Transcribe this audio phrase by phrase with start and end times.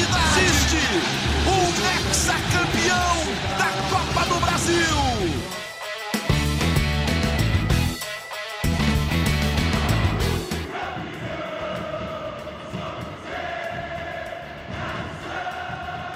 [0.00, 0.40] cidade.
[0.44, 0.76] Existe
[1.46, 3.16] o hexacampeão
[3.58, 5.10] da Copa do Brasil.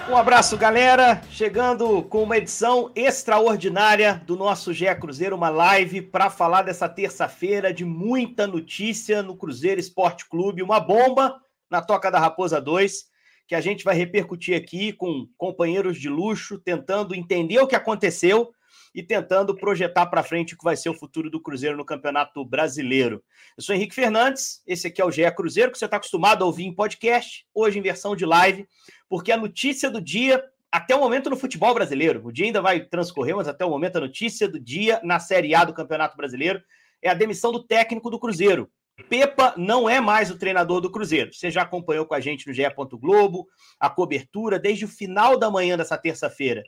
[0.08, 1.20] Um abraço, galera.
[1.28, 7.72] Chegando com uma edição extraordinária do nosso GE Cruzeiro, uma live para falar dessa terça-feira
[7.74, 13.13] de muita notícia no Cruzeiro Esporte Clube, uma bomba na Toca da Raposa 2,
[13.46, 18.52] que a gente vai repercutir aqui com companheiros de luxo, tentando entender o que aconteceu
[18.94, 22.44] e tentando projetar para frente o que vai ser o futuro do Cruzeiro no Campeonato
[22.44, 23.22] Brasileiro.
[23.56, 26.46] Eu sou Henrique Fernandes, esse aqui é o GE Cruzeiro, que você está acostumado a
[26.46, 28.66] ouvir em podcast, hoje em versão de live,
[29.08, 32.80] porque a notícia do dia, até o momento no futebol brasileiro, o dia ainda vai
[32.80, 36.62] transcorrer, mas até o momento a notícia do dia na Série A do Campeonato Brasileiro
[37.02, 38.70] é a demissão do técnico do Cruzeiro.
[39.08, 41.32] Pepa não é mais o treinador do Cruzeiro.
[41.32, 42.62] Você já acompanhou com a gente no GE.
[42.92, 43.46] Globo
[43.78, 46.62] a cobertura desde o final da manhã dessa terça-feira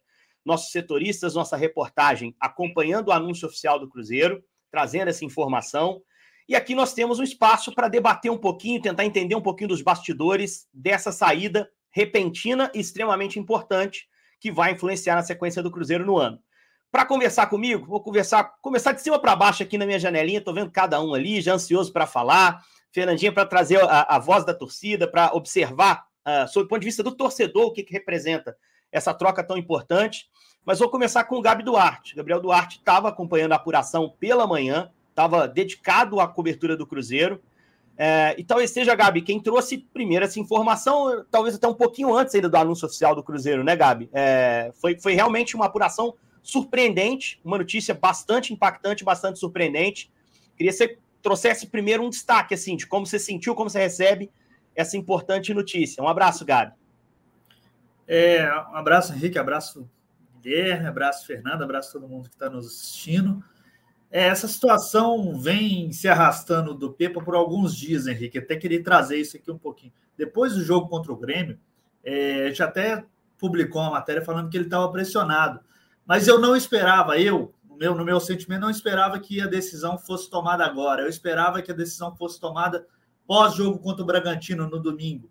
[0.47, 6.01] nossos setoristas, nossa reportagem acompanhando o anúncio oficial do Cruzeiro, trazendo essa informação.
[6.49, 9.83] E aqui nós temos um espaço para debater um pouquinho, tentar entender um pouquinho dos
[9.83, 14.07] bastidores dessa saída repentina e extremamente importante
[14.39, 16.39] que vai influenciar na sequência do Cruzeiro no ano.
[16.97, 20.55] Para conversar comigo, vou conversar, começar de cima para baixo aqui na minha janelinha, estou
[20.55, 22.65] vendo cada um ali, já ansioso para falar.
[22.91, 26.87] Fernandinha para trazer a, a, voz da torcida, para observar, uh, sob o ponto de
[26.87, 28.57] vista do torcedor, o que, que representa
[28.91, 30.31] essa troca tão importante.
[30.65, 32.17] Mas vou começar com o Gabi Duarte.
[32.17, 37.43] Gabriel Duarte estava acompanhando a apuração pela manhã, estava dedicado à cobertura do Cruzeiro.
[37.99, 42.35] É, e talvez seja, Gabi, quem trouxe primeiro essa informação, talvez até um pouquinho antes
[42.35, 44.09] ainda do anúncio oficial do Cruzeiro, né, Gabi?
[44.15, 46.15] É, foi, foi realmente uma apuração
[46.47, 50.09] surpreendente, uma notícia bastante impactante, bastante surpreendente.
[50.57, 54.31] Queria que você trouxesse primeiro um destaque, assim, de como você sentiu, como você recebe
[54.77, 56.01] essa importante notícia.
[56.01, 56.73] Um abraço, Gabi.
[58.07, 59.91] É, um abraço, Henrique, abraço,
[60.41, 63.43] Guilherme, abraço, Fernando, abraço todo mundo que está nos assistindo.
[64.09, 68.39] É, essa situação vem se arrastando do Pepa por alguns dias, Henrique.
[68.39, 69.93] Até queria trazer isso aqui um pouquinho.
[70.17, 71.59] Depois do jogo contra o Grêmio,
[72.05, 73.05] é, a gente até
[73.37, 75.59] publicou uma matéria falando que ele estava pressionado.
[76.07, 79.99] Mas eu não esperava, eu, no meu, no meu sentimento, não esperava que a decisão
[79.99, 81.03] fosse tomada agora.
[81.03, 82.87] Eu esperava que a decisão fosse tomada
[83.27, 85.29] pós-jogo contra o Bragantino no domingo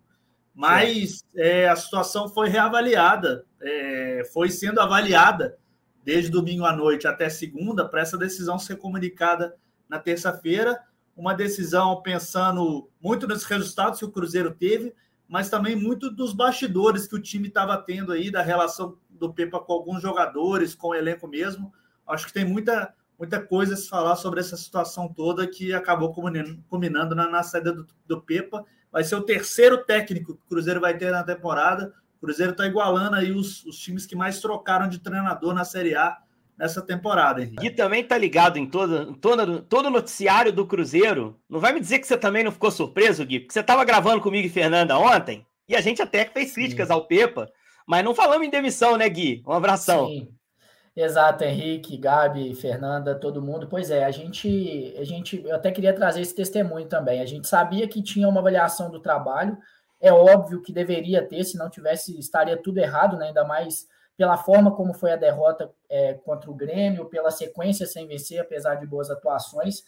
[0.56, 5.58] mas é, a situação foi reavaliada, é, foi sendo avaliada
[6.02, 9.54] desde domingo à noite até segunda para essa decisão ser comunicada
[9.86, 10.80] na terça-feira.
[11.14, 14.94] Uma decisão pensando muito nos resultados que o Cruzeiro teve,
[15.28, 19.58] mas também muito dos bastidores que o time estava tendo aí, da relação do Pepa
[19.58, 21.72] com alguns jogadores, com o elenco mesmo.
[22.06, 26.12] Acho que tem muita, muita coisa a se falar sobre essa situação toda que acabou
[26.12, 28.64] culminando na, na saída do, do Pepa
[28.96, 31.92] vai ser o terceiro técnico que o Cruzeiro vai ter na temporada.
[32.16, 35.94] O Cruzeiro está igualando aí os, os, times que mais trocaram de treinador na Série
[35.94, 36.16] A
[36.58, 37.66] nessa temporada, Henrique.
[37.66, 41.38] E também tá ligado em todo, todo, todo noticiário do Cruzeiro.
[41.48, 44.22] Não vai me dizer que você também não ficou surpreso, Gui, porque você estava gravando
[44.22, 46.94] comigo e Fernanda ontem, e a gente até fez críticas Sim.
[46.94, 47.50] ao Pepa,
[47.86, 49.42] mas não falamos em demissão, né, Gui?
[49.46, 50.06] Um abração.
[50.06, 50.28] Sim.
[50.96, 53.68] Exato, Henrique, Gabi, Fernanda, todo mundo.
[53.68, 57.20] Pois é, a gente, a gente, eu até queria trazer esse testemunho também.
[57.20, 59.58] A gente sabia que tinha uma avaliação do trabalho.
[60.00, 63.26] É óbvio que deveria ter, se não tivesse, estaria tudo errado, né?
[63.26, 68.06] ainda mais pela forma como foi a derrota é, contra o Grêmio, pela sequência sem
[68.06, 69.84] vencer, apesar de boas atuações.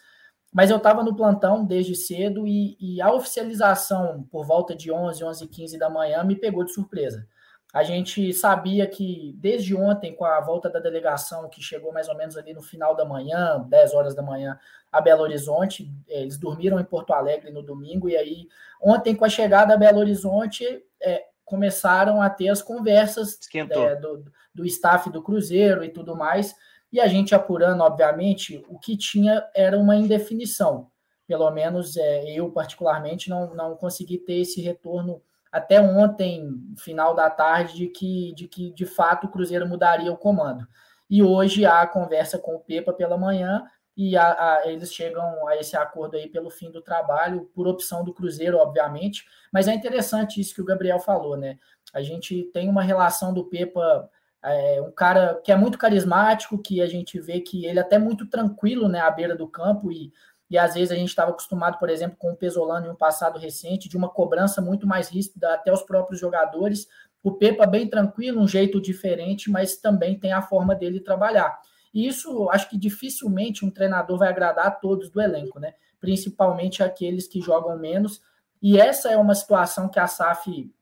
[0.52, 5.22] Mas eu estava no plantão desde cedo e, e, a oficialização por volta de 11,
[5.22, 7.26] 11 e 15 da manhã me pegou de surpresa.
[7.72, 12.16] A gente sabia que desde ontem, com a volta da delegação, que chegou mais ou
[12.16, 14.58] menos ali no final da manhã, 10 horas da manhã,
[14.90, 18.48] a Belo Horizonte, eles dormiram em Porto Alegre no domingo, e aí,
[18.80, 24.24] ontem, com a chegada a Belo Horizonte, é, começaram a ter as conversas é, do,
[24.54, 26.54] do staff do Cruzeiro e tudo mais,
[26.92, 30.90] e a gente apurando, obviamente, o que tinha era uma indefinição.
[31.26, 35.22] Pelo menos é, eu, particularmente, não, não consegui ter esse retorno
[35.52, 36.46] até ontem,
[36.78, 40.66] final da tarde, de que, de que de fato o Cruzeiro mudaria o comando.
[41.08, 43.64] E hoje há a conversa com o Pepa pela manhã
[43.98, 48.04] e a, a, eles chegam a esse acordo aí pelo fim do trabalho, por opção
[48.04, 49.26] do Cruzeiro, obviamente.
[49.52, 51.58] Mas é interessante isso que o Gabriel falou, né?
[51.92, 54.08] A gente tem uma relação do Pepa,
[54.44, 57.98] é, um cara que é muito carismático, que a gente vê que ele é até
[57.98, 60.12] muito tranquilo né, à beira do campo e
[60.50, 63.38] e às vezes a gente estava acostumado, por exemplo, com o Pesolano em um passado
[63.38, 66.88] recente, de uma cobrança muito mais ríspida até os próprios jogadores.
[67.22, 71.60] O Pepa bem tranquilo, um jeito diferente, mas também tem a forma dele trabalhar.
[71.98, 75.74] E isso acho que dificilmente um treinador vai agradar a todos do elenco, né?
[75.98, 78.22] Principalmente aqueles que jogam menos.
[78.62, 80.72] E essa é uma situação que a SAF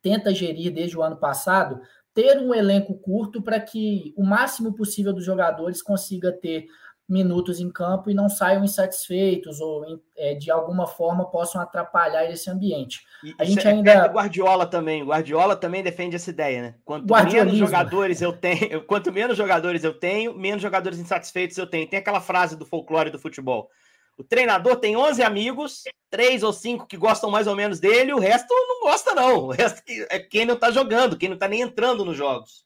[0.00, 1.80] tenta gerir desde o ano passado,
[2.14, 6.68] ter um elenco curto para que o máximo possível dos jogadores consiga ter
[7.10, 12.48] minutos em campo e não saiam insatisfeitos ou é, de alguma forma possam atrapalhar esse
[12.48, 13.04] ambiente.
[13.24, 16.74] E, a gente é ainda Guardiola também, Guardiola também defende essa ideia, né?
[16.84, 21.88] Quanto menos jogadores eu tenho, quanto menos jogadores eu tenho, menos jogadores insatisfeitos eu tenho.
[21.88, 23.68] Tem aquela frase do folclore do futebol.
[24.16, 28.18] O treinador tem 11 amigos, três ou cinco que gostam mais ou menos dele, o
[28.18, 29.46] resto não gosta não.
[29.46, 32.64] O resto é quem não tá jogando, quem não tá nem entrando nos jogos.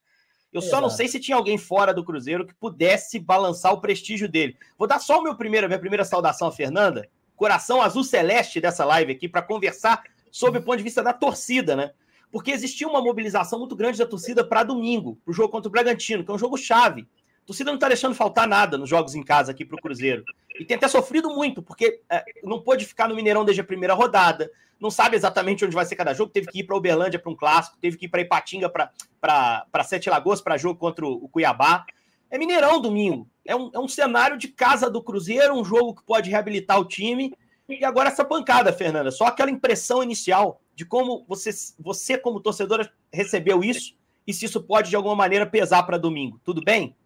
[0.55, 4.29] Eu só não sei se tinha alguém fora do Cruzeiro que pudesse balançar o prestígio
[4.29, 4.57] dele.
[4.79, 8.85] Vou dar só o meu primeiro, minha primeira saudação a Fernanda, coração azul celeste dessa
[8.85, 11.91] live aqui, para conversar sobre o ponto de vista da torcida, né?
[12.31, 15.73] Porque existia uma mobilização muito grande da torcida para domingo, para o jogo contra o
[15.73, 17.09] Bragantino, que é um jogo chave.
[17.45, 20.25] A torcida não está deixando faltar nada nos jogos em casa aqui para o Cruzeiro.
[20.59, 23.93] E tem até sofrido muito, porque é, não pôde ficar no Mineirão desde a primeira
[23.93, 24.51] rodada,
[24.81, 27.37] não sabe exatamente onde vai ser cada jogo, teve que ir para Uberlândia para um
[27.37, 31.85] clássico, teve que ir para Ipatinga para Sete Lagoas para jogo contra o Cuiabá.
[32.31, 33.29] É Mineirão domingo.
[33.45, 36.85] É um, é um cenário de casa do Cruzeiro, um jogo que pode reabilitar o
[36.87, 37.35] time.
[37.69, 39.11] E agora essa pancada, Fernanda.
[39.11, 43.95] Só aquela impressão inicial de como você, você como torcedora, recebeu isso
[44.27, 46.41] e se isso pode, de alguma maneira, pesar para domingo.
[46.43, 46.97] Tudo bem?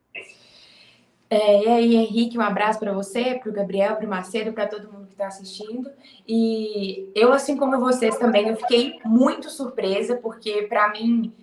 [1.30, 4.66] É, e aí, Henrique, um abraço para você, para o Gabriel, para o Macedo, para
[4.66, 5.90] todo mundo que está assistindo.
[6.26, 11.34] E eu, assim como vocês também, eu fiquei muito surpresa, porque para mim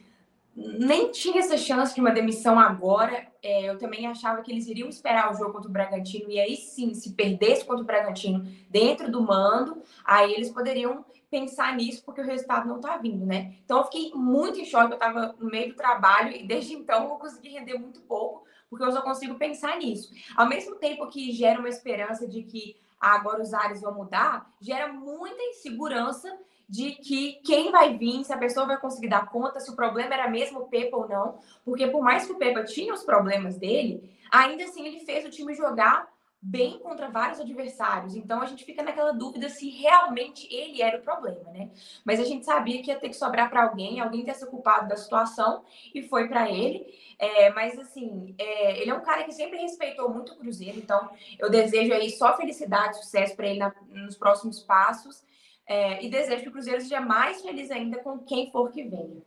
[0.55, 3.27] nem tinha essa chance de uma demissão agora.
[3.43, 6.55] É, eu também achava que eles iriam esperar o jogo contra o Bragantino, e aí
[6.55, 12.21] sim, se perdesse contra o Bragantino dentro do mando, aí eles poderiam pensar nisso, porque
[12.21, 13.53] o resultado não está vindo, né?
[13.63, 17.03] Então eu fiquei muito em choque, eu estava no meio do trabalho, e desde então
[17.03, 18.45] eu consegui render muito pouco
[18.75, 20.11] porque eu só consigo pensar nisso.
[20.35, 24.91] Ao mesmo tempo que gera uma esperança de que agora os ares vão mudar, gera
[24.91, 26.37] muita insegurança
[26.67, 30.13] de que quem vai vir, se a pessoa vai conseguir dar conta, se o problema
[30.13, 33.57] era mesmo o Pepa ou não, porque por mais que o Pepa tinha os problemas
[33.57, 36.07] dele, ainda assim ele fez o time jogar
[36.47, 38.15] bem contra vários adversários.
[38.15, 41.71] Então a gente fica naquela dúvida se realmente ele era o problema, né?
[42.05, 44.87] Mas a gente sabia que ia ter que sobrar para alguém, alguém ter se culpado
[44.87, 45.63] da situação
[45.93, 46.85] e foi para ele.
[47.17, 51.09] É, mas assim, é, ele é um cara que sempre respeitou muito o Cruzeiro, então
[51.39, 55.23] eu desejo aí só felicidade, sucesso para ele na, nos próximos passos
[55.65, 59.23] é, e desejo que o Cruzeiro seja mais feliz ainda com quem for que venha.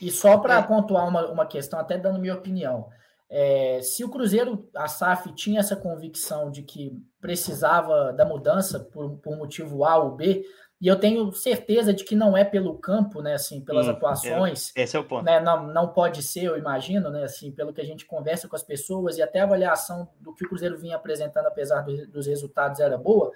[0.00, 0.62] E só para é.
[0.62, 2.88] pontuar uma, uma questão, até dando minha opinião.
[3.34, 9.16] É, se o Cruzeiro, a SAF, tinha essa convicção de que precisava da mudança por,
[9.16, 10.44] por motivo A ou B,
[10.78, 14.70] e eu tenho certeza de que não é pelo campo, né, assim, pelas hum, atuações.
[14.76, 15.24] É, esse é o ponto.
[15.24, 18.56] Né, não, não pode ser, eu imagino, né, assim, pelo que a gente conversa com
[18.56, 22.26] as pessoas e até a avaliação do que o Cruzeiro vinha apresentando, apesar do, dos
[22.26, 23.32] resultados, era boa.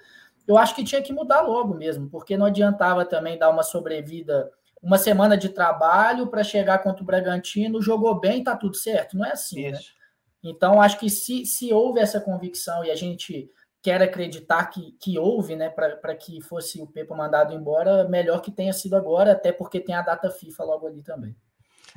[0.47, 4.51] Eu acho que tinha que mudar logo mesmo, porque não adiantava também dar uma sobrevida
[4.81, 9.17] uma semana de trabalho para chegar contra o Bragantino, jogou bem, tá tudo certo.
[9.17, 9.79] Não é assim, né?
[10.43, 13.49] Então, acho que se, se houve essa convicção e a gente
[13.81, 18.51] quer acreditar que, que houve, né, para que fosse o Pepa mandado embora, melhor que
[18.51, 21.35] tenha sido agora, até porque tem a data FIFA logo ali também.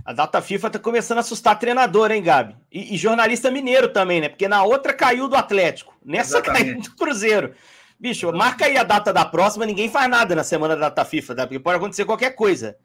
[0.05, 2.57] A data FIFA tá começando a assustar treinador, hein, Gabi?
[2.73, 4.29] E, e jornalista mineiro também, né?
[4.29, 6.65] Porque na outra caiu do Atlético, nessa Exatamente.
[6.65, 7.55] caiu do Cruzeiro.
[8.01, 11.35] Bicho, marca aí a data da próxima, ninguém faz nada na semana da data FIFA,
[11.35, 11.47] tá?
[11.47, 12.79] porque pode acontecer qualquer coisa.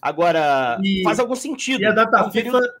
[0.00, 1.82] Agora, e, faz algum sentido.
[1.82, 2.74] E a data é um FIFA período...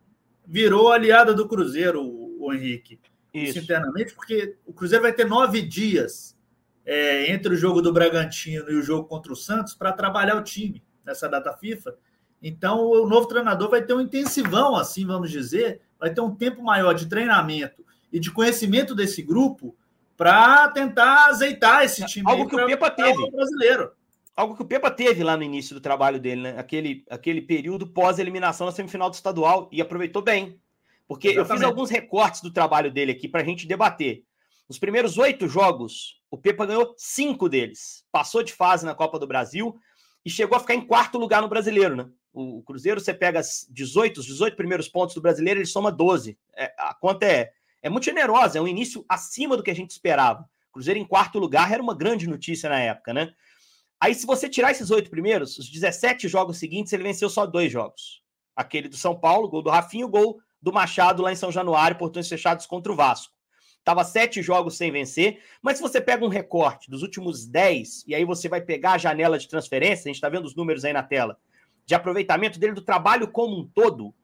[0.46, 2.98] virou aliada do Cruzeiro, o Henrique.
[3.32, 3.58] Isso.
[3.58, 6.36] internamente, porque o Cruzeiro vai ter nove dias
[6.84, 10.42] é, entre o jogo do Bragantino e o jogo contra o Santos para trabalhar o
[10.42, 11.94] time nessa data FIFA.
[12.42, 16.62] Então, o novo treinador vai ter um intensivão, assim vamos dizer, vai ter um tempo
[16.62, 19.76] maior de treinamento e de conhecimento desse grupo
[20.16, 22.30] para tentar azeitar esse time.
[22.30, 23.30] Algo que o Pepa teve.
[23.30, 23.92] brasileiro.
[24.34, 26.54] Algo que o Pepa teve lá no início do trabalho dele, né?
[26.58, 30.58] Aquele, aquele período pós-eliminação na semifinal do estadual e aproveitou bem.
[31.06, 31.50] Porque Exatamente.
[31.50, 34.24] eu fiz alguns recortes do trabalho dele aqui para a gente debater.
[34.68, 38.06] Nos primeiros oito jogos, o Pepa ganhou cinco deles.
[38.10, 39.76] Passou de fase na Copa do Brasil
[40.24, 42.08] e chegou a ficar em quarto lugar no brasileiro, né?
[42.32, 46.38] O Cruzeiro, você pega 18, os 18 primeiros pontos do brasileiro, ele soma 12.
[46.56, 49.90] É, a conta é é muito generosa, é um início acima do que a gente
[49.90, 50.48] esperava.
[50.72, 53.32] Cruzeiro em quarto lugar era uma grande notícia na época, né?
[54.00, 57.70] Aí, se você tirar esses oito primeiros, os 17 jogos seguintes, ele venceu só dois
[57.70, 58.22] jogos.
[58.56, 62.28] Aquele do São Paulo, gol do Rafinho, gol do Machado lá em São Januário, portões
[62.28, 63.32] fechados contra o Vasco.
[63.84, 68.14] Tava sete jogos sem vencer, mas se você pega um recorte dos últimos dez, e
[68.14, 70.92] aí você vai pegar a janela de transferência, a gente está vendo os números aí
[70.92, 71.36] na tela,
[71.84, 74.14] de aproveitamento dele do trabalho como um todo,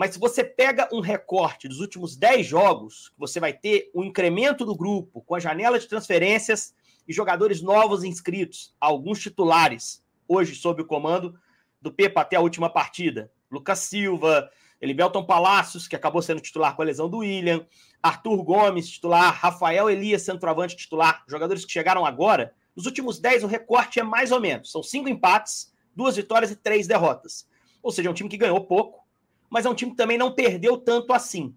[0.00, 4.64] mas se você pega um recorte dos últimos 10 jogos, você vai ter um incremento
[4.64, 6.74] do grupo com a janela de transferências
[7.06, 11.38] e jogadores novos inscritos, alguns titulares, hoje sob o comando
[11.82, 13.30] do Pepa até a última partida?
[13.50, 17.66] Lucas Silva, Elimelton Palacios, que acabou sendo titular com a lesão do William,
[18.02, 22.54] Arthur Gomes, titular, Rafael Elias, centroavante titular, jogadores que chegaram agora.
[22.74, 24.72] Nos últimos 10, o recorte é mais ou menos.
[24.72, 27.46] São cinco empates, duas vitórias e três derrotas.
[27.82, 29.09] Ou seja, é um time que ganhou pouco,
[29.50, 31.54] mas é um time que também não perdeu tanto assim.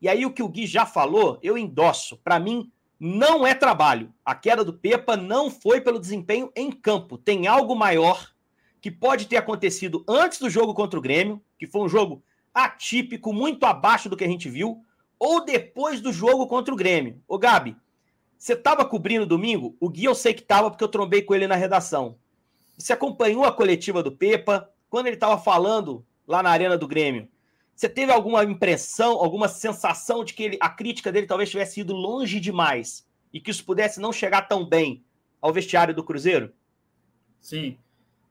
[0.00, 2.16] E aí, o que o Gui já falou, eu endosso.
[2.18, 4.14] Para mim, não é trabalho.
[4.24, 7.18] A queda do Pepa não foi pelo desempenho em campo.
[7.18, 8.32] Tem algo maior
[8.80, 12.22] que pode ter acontecido antes do jogo contra o Grêmio, que foi um jogo
[12.54, 14.84] atípico, muito abaixo do que a gente viu,
[15.18, 17.20] ou depois do jogo contra o Grêmio.
[17.28, 17.76] Ô, Gabi,
[18.36, 19.76] você estava cobrindo domingo?
[19.78, 22.16] O Gui eu sei que estava, porque eu trombei com ele na redação.
[22.76, 24.68] Você acompanhou a coletiva do Pepa?
[24.90, 27.28] Quando ele estava falando lá na Arena do Grêmio,
[27.74, 31.94] você teve alguma impressão, alguma sensação de que ele, a crítica dele talvez tivesse ido
[31.94, 35.04] longe demais e que isso pudesse não chegar tão bem
[35.40, 36.52] ao vestiário do Cruzeiro?
[37.40, 37.76] Sim.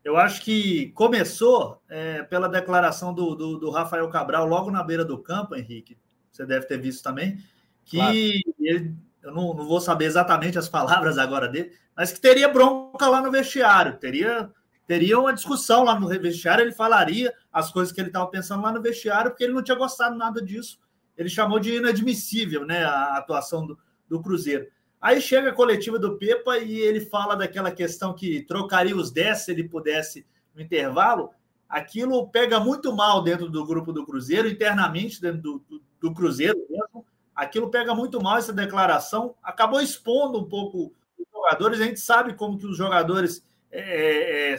[0.04, 5.06] Eu acho que começou é, pela declaração do, do, do, Rafael Cabral logo na beira
[5.06, 5.98] do campo, Henrique.
[6.32, 7.38] Você deve ter visto também,
[7.84, 8.16] que claro.
[8.16, 13.08] ele, eu não, não, vou saber exatamente as palavras agora dele, mas que teria bronca
[13.08, 14.50] lá no vestiário, teria,
[14.88, 18.72] teria uma discussão lá no vestiário, ele falaria as coisas que ele estava pensando lá
[18.72, 20.80] no vestiário, porque ele não tinha gostado nada disso.
[21.18, 23.78] Ele chamou de inadmissível né, a atuação do,
[24.10, 24.68] do Cruzeiro.
[25.00, 29.38] Aí chega a coletiva do Pepa e ele fala daquela questão que trocaria os 10
[29.40, 31.32] se ele pudesse no intervalo.
[31.68, 36.58] Aquilo pega muito mal dentro do grupo do Cruzeiro, internamente dentro do, do, do Cruzeiro
[36.70, 37.06] mesmo.
[37.34, 39.34] Aquilo pega muito mal essa declaração.
[39.42, 41.80] Acabou expondo um pouco os jogadores.
[41.80, 44.58] A gente sabe como que os jogadores é, é,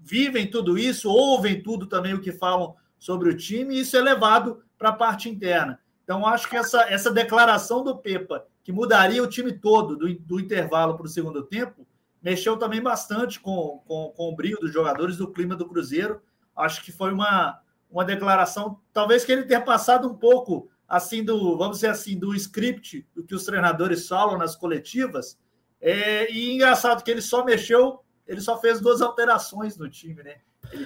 [0.00, 4.00] vivem tudo isso, ouvem tudo também o que falam sobre o time, e isso é
[4.00, 5.80] levado para a parte interna.
[6.02, 10.40] Então, acho que essa, essa declaração do Pepa que mudaria o time todo do, do
[10.40, 11.86] intervalo para o segundo tempo,
[12.20, 16.20] mexeu também bastante com, com, com o brilho dos jogadores, do clima do Cruzeiro.
[16.56, 21.56] Acho que foi uma, uma declaração, talvez que ele tenha passado um pouco assim do,
[21.56, 25.38] vamos dizer assim, do script do que os treinadores falam nas coletivas.
[25.80, 30.36] É, e engraçado que ele só mexeu, ele só fez duas alterações no time, né?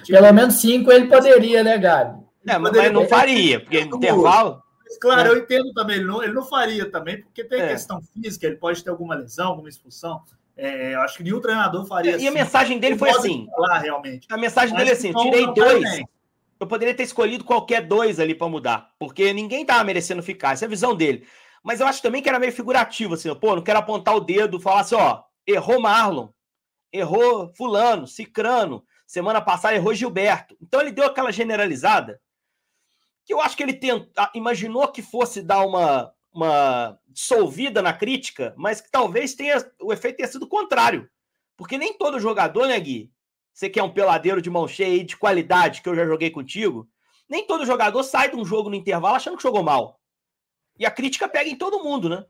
[0.07, 2.21] Pelo menos cinco ele poderia, né, Gabi?
[2.47, 4.61] É, mas não faria, porque no intervalo
[4.99, 5.31] Claro, é.
[5.31, 7.69] eu entendo também, ele não, ele não faria também, porque tem é.
[7.69, 10.21] questão física, ele pode ter alguma lesão, alguma expulsão.
[10.57, 12.11] É, eu acho que nenhum treinador faria.
[12.11, 12.27] E assim.
[12.27, 13.47] a mensagem dele foi assim.
[13.55, 14.27] Falar, realmente.
[14.29, 16.03] A mensagem dele é assim: tirei dois.
[16.59, 20.53] Eu poderia ter escolhido qualquer dois ali para mudar, porque ninguém tava merecendo ficar.
[20.53, 21.25] Essa é a visão dele.
[21.63, 24.59] Mas eu acho também que era meio figurativo, assim, pô, não quero apontar o dedo,
[24.59, 26.29] falar assim, ó, errou Marlon,
[26.91, 30.57] errou Fulano, Cicrano, semana passada errou Gilberto.
[30.61, 32.19] Então ele deu aquela generalizada
[33.23, 38.53] que eu acho que ele tenta, imaginou que fosse dar uma, uma dissolvida na crítica,
[38.57, 41.09] mas que talvez tenha o efeito tenha sido contrário.
[41.55, 43.11] Porque nem todo jogador, né, Gui?
[43.53, 46.89] Você que é um peladeiro de mão cheia de qualidade, que eu já joguei contigo,
[47.29, 50.00] nem todo jogador sai de um jogo no intervalo achando que jogou mal.
[50.81, 52.25] E a crítica pega em todo mundo, né?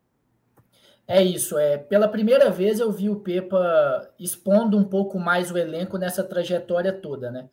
[1.08, 1.77] É isso, é.
[1.77, 6.91] Pela primeira vez eu vi o Pepa expondo um pouco mais o elenco nessa trajetória
[6.91, 7.50] toda, né?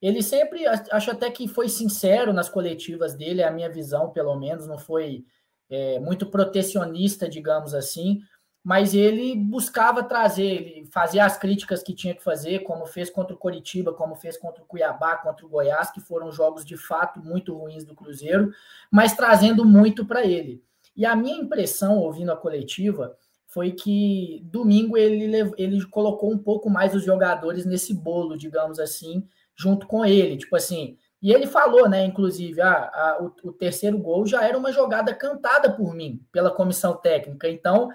[0.00, 4.36] Ele sempre, acho até que foi sincero nas coletivas dele, é a minha visão, pelo
[4.36, 5.24] menos, não foi
[5.70, 8.20] é, muito protecionista, digamos assim,
[8.64, 13.34] mas ele buscava trazer, ele fazia as críticas que tinha que fazer, como fez contra
[13.34, 17.20] o Coritiba, como fez contra o Cuiabá, contra o Goiás, que foram jogos de fato
[17.20, 18.52] muito ruins do Cruzeiro,
[18.90, 20.62] mas trazendo muito para ele.
[20.96, 23.16] E a minha impressão, ouvindo a coletiva,
[23.48, 29.26] foi que domingo ele, ele colocou um pouco mais os jogadores nesse bolo, digamos assim,
[29.56, 30.36] junto com ele.
[30.36, 34.72] Tipo assim, e ele falou, né, inclusive, ah, o, o, terceiro gol já era uma
[34.72, 37.48] jogada cantada por mim, pela comissão técnica.
[37.48, 37.90] Então,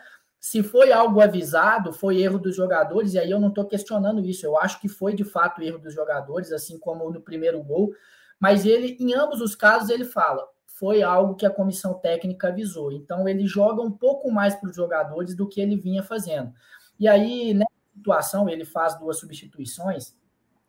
[0.48, 4.46] se foi algo avisado, foi erro dos jogadores, e aí eu não estou questionando isso.
[4.46, 7.94] Eu acho que foi de fato erro dos jogadores, assim como no primeiro gol.
[8.40, 12.94] Mas ele, em ambos os casos, ele fala, foi algo que a comissão técnica avisou.
[12.94, 16.54] Então, ele joga um pouco mais para os jogadores do que ele vinha fazendo.
[16.98, 20.16] E aí, nessa situação, ele faz duas substituições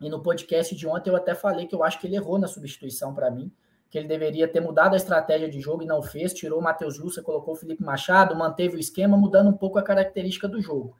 [0.00, 2.48] e no podcast de ontem eu até falei que eu acho que ele errou na
[2.48, 3.48] substituição para mim,
[3.90, 6.94] que ele deveria ter mudado a estratégia de jogo e não fez, tirou o Matheus
[6.94, 10.96] Jussa, colocou o Felipe Machado, manteve o esquema, mudando um pouco a característica do jogo.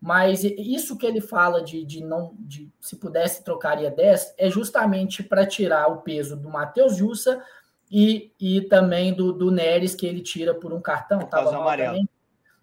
[0.00, 5.22] Mas isso que ele fala de, de não de se pudesse trocaria 10 é justamente
[5.22, 7.40] para tirar o peso do Matheus Jussa
[7.88, 11.20] e, e também do, do Neres, que ele tira por um cartão.
[11.20, 11.92] Tava amarelo.
[11.92, 12.08] Também.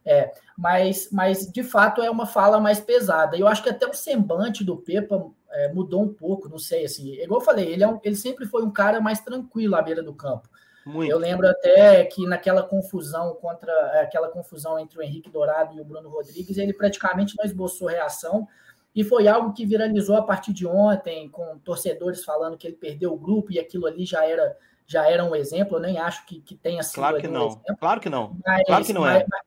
[0.06, 3.38] É, mas, mas de fato é uma fala mais pesada.
[3.38, 7.14] Eu acho que até o semblante do Pepa é, mudou um pouco, não sei, assim,
[7.14, 10.04] igual eu falei, ele, é um, ele sempre foi um cara mais tranquilo à beira
[10.04, 10.50] do campo.
[10.86, 11.12] Muito.
[11.12, 15.86] Eu lembro até que naquela confusão contra aquela confusão entre o Henrique Dourado e o
[15.86, 18.48] Bruno Rodrigues, ele praticamente não esboçou reação.
[18.96, 23.14] e foi algo que viralizou a partir de ontem, com torcedores falando que ele perdeu
[23.14, 24.58] o grupo e aquilo ali já era
[24.90, 27.48] já era um exemplo, eu nem acho que, que tenha sido claro que um não.
[27.50, 27.78] exemplo.
[27.80, 28.36] Claro que não.
[28.44, 29.24] Mas, claro que não é.
[29.30, 29.42] Mas,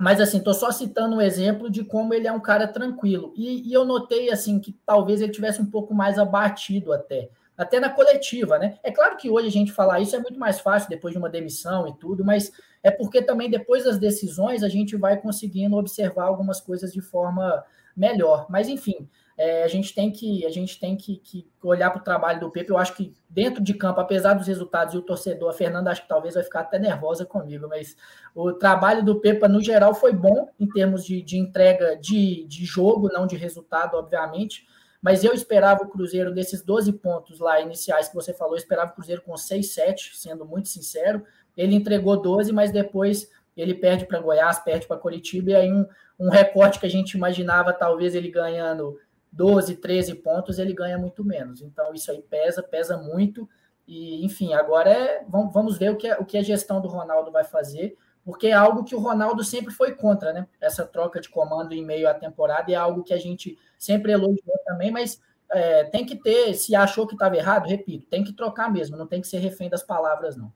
[0.00, 3.34] mas assim, estou só citando um exemplo de como ele é um cara tranquilo.
[3.36, 7.78] E, e, eu notei assim que talvez ele tivesse um pouco mais abatido até, até
[7.78, 8.78] na coletiva, né?
[8.82, 11.28] É claro que hoje a gente falar isso é muito mais fácil depois de uma
[11.28, 12.50] demissão e tudo, mas
[12.82, 17.62] é porque também depois das decisões a gente vai conseguindo observar algumas coisas de forma
[17.94, 18.46] melhor.
[18.48, 22.04] Mas enfim, é, a gente tem que a gente tem que, que olhar para o
[22.04, 22.70] trabalho do Pepe.
[22.70, 26.02] Eu acho que dentro de campo, apesar dos resultados e o torcedor, a Fernanda acho
[26.02, 27.96] que talvez vai ficar até nervosa comigo, mas
[28.34, 32.64] o trabalho do Pepa no geral foi bom em termos de, de entrega de, de
[32.64, 34.66] jogo, não de resultado, obviamente.
[35.00, 38.90] Mas eu esperava o Cruzeiro desses 12 pontos lá iniciais que você falou, eu esperava
[38.90, 41.24] o Cruzeiro com 6, 7, sendo muito sincero.
[41.56, 45.86] Ele entregou 12, mas depois ele perde para Goiás, perde para Curitiba, e aí um,
[46.18, 48.98] um recorte que a gente imaginava talvez ele ganhando
[49.32, 51.62] 12, 13 pontos, ele ganha muito menos.
[51.62, 53.48] Então, isso aí pesa, pesa muito.
[53.86, 57.44] E, enfim, agora é, vamos ver o que, o que a gestão do Ronaldo vai
[57.44, 60.46] fazer, porque é algo que o Ronaldo sempre foi contra, né?
[60.60, 64.58] Essa troca de comando em meio à temporada é algo que a gente sempre elogiou
[64.64, 65.20] também, mas
[65.50, 69.06] é, tem que ter, se achou que estava errado, repito, tem que trocar mesmo, não
[69.06, 70.52] tem que ser refém das palavras, não.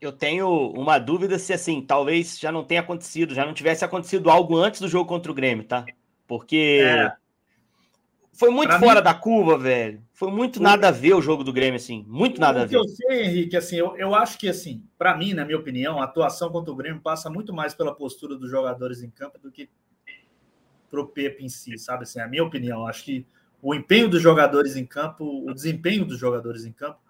[0.00, 4.30] Eu tenho uma dúvida se, assim, talvez já não tenha acontecido, já não tivesse acontecido
[4.30, 5.84] algo antes do jogo contra o Grêmio, tá?
[6.26, 7.12] Porque é.
[8.38, 9.04] Foi muito pra fora mim...
[9.04, 10.00] da curva, velho.
[10.12, 12.04] Foi muito nada a ver o jogo do Grêmio, assim.
[12.06, 12.76] Muito nada a ver.
[12.76, 16.04] eu sei, Henrique, assim, eu, eu acho que, assim, para mim, na minha opinião, a
[16.04, 19.68] atuação contra o Grêmio passa muito mais pela postura dos jogadores em campo do que
[20.88, 22.04] pro Pepe em si, sabe?
[22.04, 22.86] Assim, a minha opinião.
[22.86, 23.26] Acho que
[23.60, 27.00] o empenho dos jogadores em campo, o desempenho dos jogadores em campo,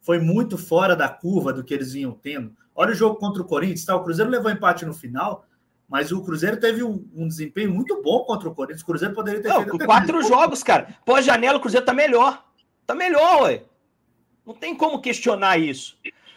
[0.00, 2.56] foi muito fora da curva do que eles vinham tendo.
[2.74, 3.94] Olha o jogo contra o Corinthians, tá?
[3.94, 5.44] O Cruzeiro levou empate no final,
[5.88, 8.82] mas o Cruzeiro teve um, um, desempenho muito bom contra o Corinthians.
[8.82, 9.78] O Cruzeiro poderia ter não, feito.
[9.86, 10.94] Quatro jogos, cara.
[11.04, 12.44] Pós-janela, o Cruzeiro tá melhor.
[12.86, 13.62] Tá melhor, ué.
[14.44, 15.96] Não tem como questionar isso.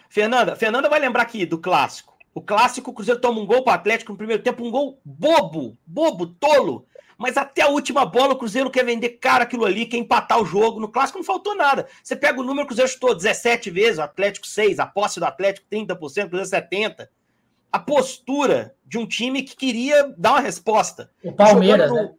[0.10, 2.18] Fernanda, Fernanda vai lembrar aqui do clássico.
[2.34, 5.02] O clássico, o Cruzeiro toma um gol para o Atlético no primeiro tempo, um gol
[5.04, 6.88] bobo, bobo, tolo.
[7.18, 10.46] Mas até a última bola, o Cruzeiro quer vender cara aquilo ali, quer empatar o
[10.46, 10.80] jogo.
[10.80, 11.88] No clássico não faltou nada.
[12.02, 15.26] Você pega o número, o Cruzeiro chutou 17 vezes, o Atlético 6, a posse do
[15.26, 17.08] Atlético 30%, o Cruzeiro 70%
[17.71, 21.10] a postura de um time que queria dar uma resposta.
[21.23, 22.12] O Palmeiras, né?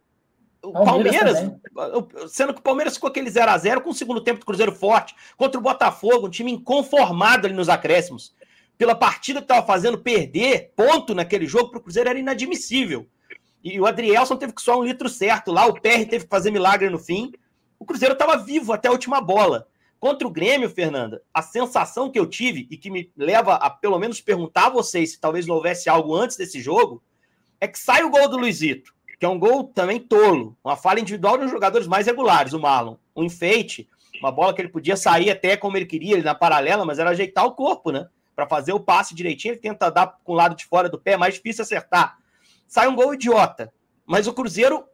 [0.63, 1.39] O Palmeiras,
[1.75, 4.47] Palmeiras sendo que o Palmeiras ficou aquele 0 a 0 com o segundo tempo do
[4.47, 8.33] Cruzeiro forte, contra o Botafogo, um time inconformado ali nos acréscimos.
[8.79, 13.07] Pela partida que estava fazendo perder ponto naquele jogo para o Cruzeiro era inadmissível.
[13.63, 16.51] E o Adrielson teve que soar um litro certo lá, o PR teve que fazer
[16.51, 17.33] milagre no fim.
[17.79, 19.67] O Cruzeiro estava vivo até a última bola.
[20.03, 24.01] Contra o Grêmio, Fernanda, a sensação que eu tive e que me leva a pelo
[24.01, 27.01] menos perguntar a vocês se talvez não houvesse algo antes desse jogo,
[27.61, 30.99] é que sai o gol do Luizito, que é um gol também tolo, uma falha
[30.99, 32.97] individual dos jogadores mais regulares, o Marlon.
[33.15, 33.89] Um enfeite,
[34.21, 37.11] uma bola que ele podia sair até como ele queria, ele na paralela, mas era
[37.11, 38.09] ajeitar o corpo, né?
[38.35, 41.13] Para fazer o passe direitinho, ele tenta dar com o lado de fora do pé,
[41.13, 42.19] é mais difícil acertar.
[42.67, 43.73] Sai um gol idiota.
[44.05, 44.85] Mas o Cruzeiro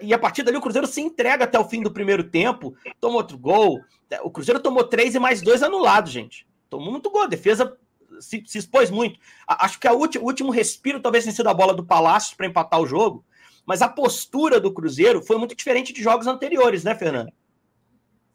[0.00, 3.16] e a partir dali o Cruzeiro se entrega até o fim do primeiro tempo, toma
[3.16, 3.80] outro gol.
[4.22, 6.46] O Cruzeiro tomou três e mais dois anulados, gente.
[6.70, 7.76] Tomou muito gol, a defesa
[8.20, 9.18] se, se expôs muito.
[9.46, 12.80] Acho que ulti, o último respiro talvez tenha sido a bola do Palácio para empatar
[12.80, 13.24] o jogo,
[13.66, 17.32] mas a postura do Cruzeiro foi muito diferente de jogos anteriores, né, Fernando?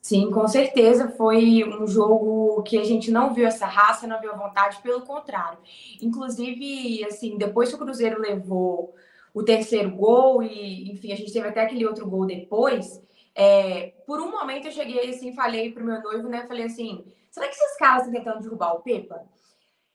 [0.02, 4.32] Sim, com certeza foi um jogo que a gente não viu essa raça, não viu
[4.32, 5.60] a vontade, pelo contrário.
[6.02, 8.96] Inclusive, assim, depois que o Cruzeiro levou
[9.34, 13.02] o terceiro gol e, enfim, a gente teve até aquele outro gol depois.
[13.36, 16.46] É, por um momento eu cheguei assim, falei pro meu noivo, né?
[16.48, 19.26] Falei assim: será que esses caras estão tentando derrubar o Pepa?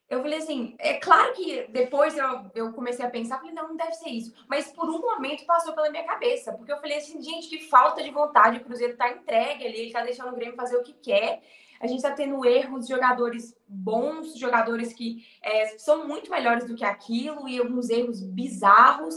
[0.09, 3.77] Eu falei assim, é claro que depois eu, eu comecei a pensar, falei, não, não
[3.77, 4.35] deve ser isso.
[4.49, 8.03] Mas por um momento passou pela minha cabeça, porque eu falei assim, gente, que falta
[8.03, 10.93] de vontade, o Cruzeiro tá entregue ali, ele tá deixando o Grêmio fazer o que
[10.93, 11.43] quer.
[11.81, 16.75] A gente está tendo erros de jogadores bons, jogadores que é, são muito melhores do
[16.75, 19.17] que aquilo, e alguns erros bizarros.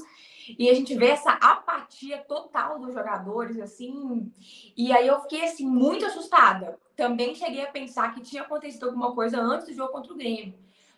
[0.58, 4.32] E a gente vê essa apatia total dos jogadores, assim.
[4.76, 6.80] E aí eu fiquei, assim, muito assustada.
[6.96, 10.54] Também cheguei a pensar que tinha acontecido alguma coisa antes do jogo contra o Grêmio.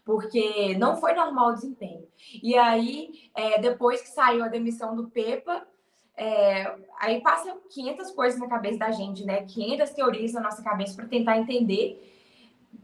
[0.05, 2.07] Porque não foi normal o desempenho.
[2.41, 5.67] E aí, é, depois que saiu a demissão do Pepa,
[6.19, 9.43] é, aí passa 500 coisas na cabeça da gente, né?
[9.43, 12.05] 500 teorias na nossa cabeça para tentar entender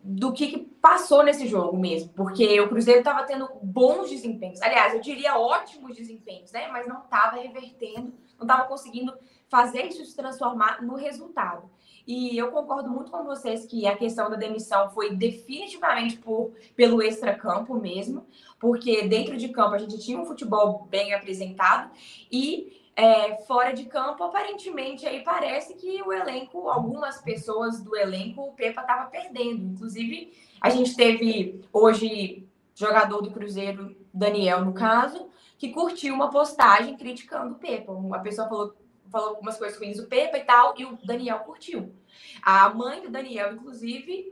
[0.02, 4.93] do que, que, passou nesse jogo mesmo, porque o Cruzeiro estava tendo bons desempenhos, aliás,
[4.93, 6.67] eu diria ótimos desempenhos, né?
[6.67, 9.13] Mas não estava revertendo, não estava conseguindo
[9.50, 11.69] fazer isso se transformar no resultado.
[12.08, 17.02] E eu concordo muito com vocês que a questão da demissão foi definitivamente por, pelo
[17.02, 18.26] extracampo mesmo,
[18.60, 21.91] porque dentro de campo a gente tinha um futebol bem apresentado
[22.32, 28.42] e É, fora de campo, aparentemente, aí parece que o elenco, algumas pessoas do elenco,
[28.42, 29.66] o Pepa estava perdendo.
[29.66, 30.32] Inclusive,
[30.62, 37.56] a gente teve hoje jogador do Cruzeiro, Daniel, no caso, que curtiu uma postagem criticando
[37.56, 37.92] o Pepa.
[37.92, 38.74] Uma pessoa falou,
[39.10, 41.94] falou algumas coisas ruins do Pepa e tal, e o Daniel curtiu.
[42.42, 44.32] A mãe do Daniel, inclusive,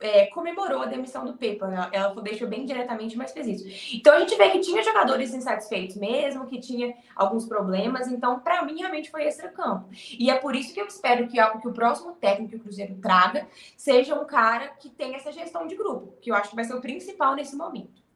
[0.00, 1.66] é, comemorou a demissão do Pepa.
[1.66, 1.88] Né?
[1.92, 3.96] Ela deixou bem diretamente, mas fez isso.
[3.96, 8.08] Então a gente vê que tinha jogadores insatisfeitos mesmo, que tinha alguns problemas.
[8.08, 9.88] Então, para mim, realmente foi extra-campo.
[10.18, 12.94] E é por isso que eu espero que, que o próximo técnico que o Cruzeiro
[12.96, 16.64] traga seja um cara que tenha essa gestão de grupo, que eu acho que vai
[16.64, 18.06] ser o principal nesse momento.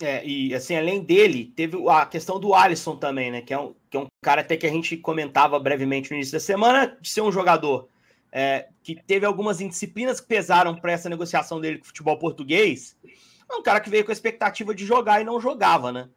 [0.00, 3.40] É, e assim, além dele, teve a questão do Alisson também, né?
[3.40, 6.34] Que é um, que é um cara até que a gente comentava brevemente no início
[6.34, 7.88] da semana, de ser um jogador
[8.32, 12.96] é, que teve algumas indisciplinas que pesaram para essa negociação dele com o futebol português.
[13.50, 16.08] É um cara que veio com a expectativa de jogar e não jogava, né?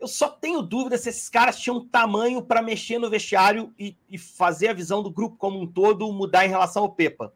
[0.00, 4.16] Eu só tenho dúvida se esses caras tinham tamanho para mexer no vestiário e, e,
[4.16, 7.32] fazer a visão do grupo como um todo mudar em relação ao Pepa.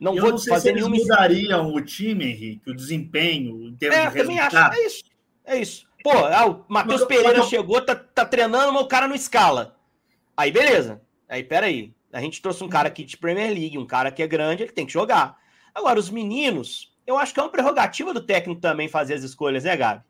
[0.00, 3.76] Não eu vou não sei fazer se eles mudariam o time, Henrique, o desempenho, em
[3.76, 4.56] termos é, de também acho.
[4.56, 5.04] É isso.
[5.44, 5.88] É isso.
[6.02, 7.44] Pô, ah, o Matheus Pereira eu...
[7.44, 9.76] chegou, tá, tá treinando, mas o cara não escala.
[10.36, 11.00] Aí, beleza.
[11.28, 11.94] Aí, peraí.
[12.14, 14.72] A gente trouxe um cara aqui de Premier League, um cara que é grande, ele
[14.72, 15.36] tem que jogar.
[15.74, 19.64] Agora, os meninos, eu acho que é uma prerrogativa do técnico também fazer as escolhas,
[19.64, 20.02] né, Gabi?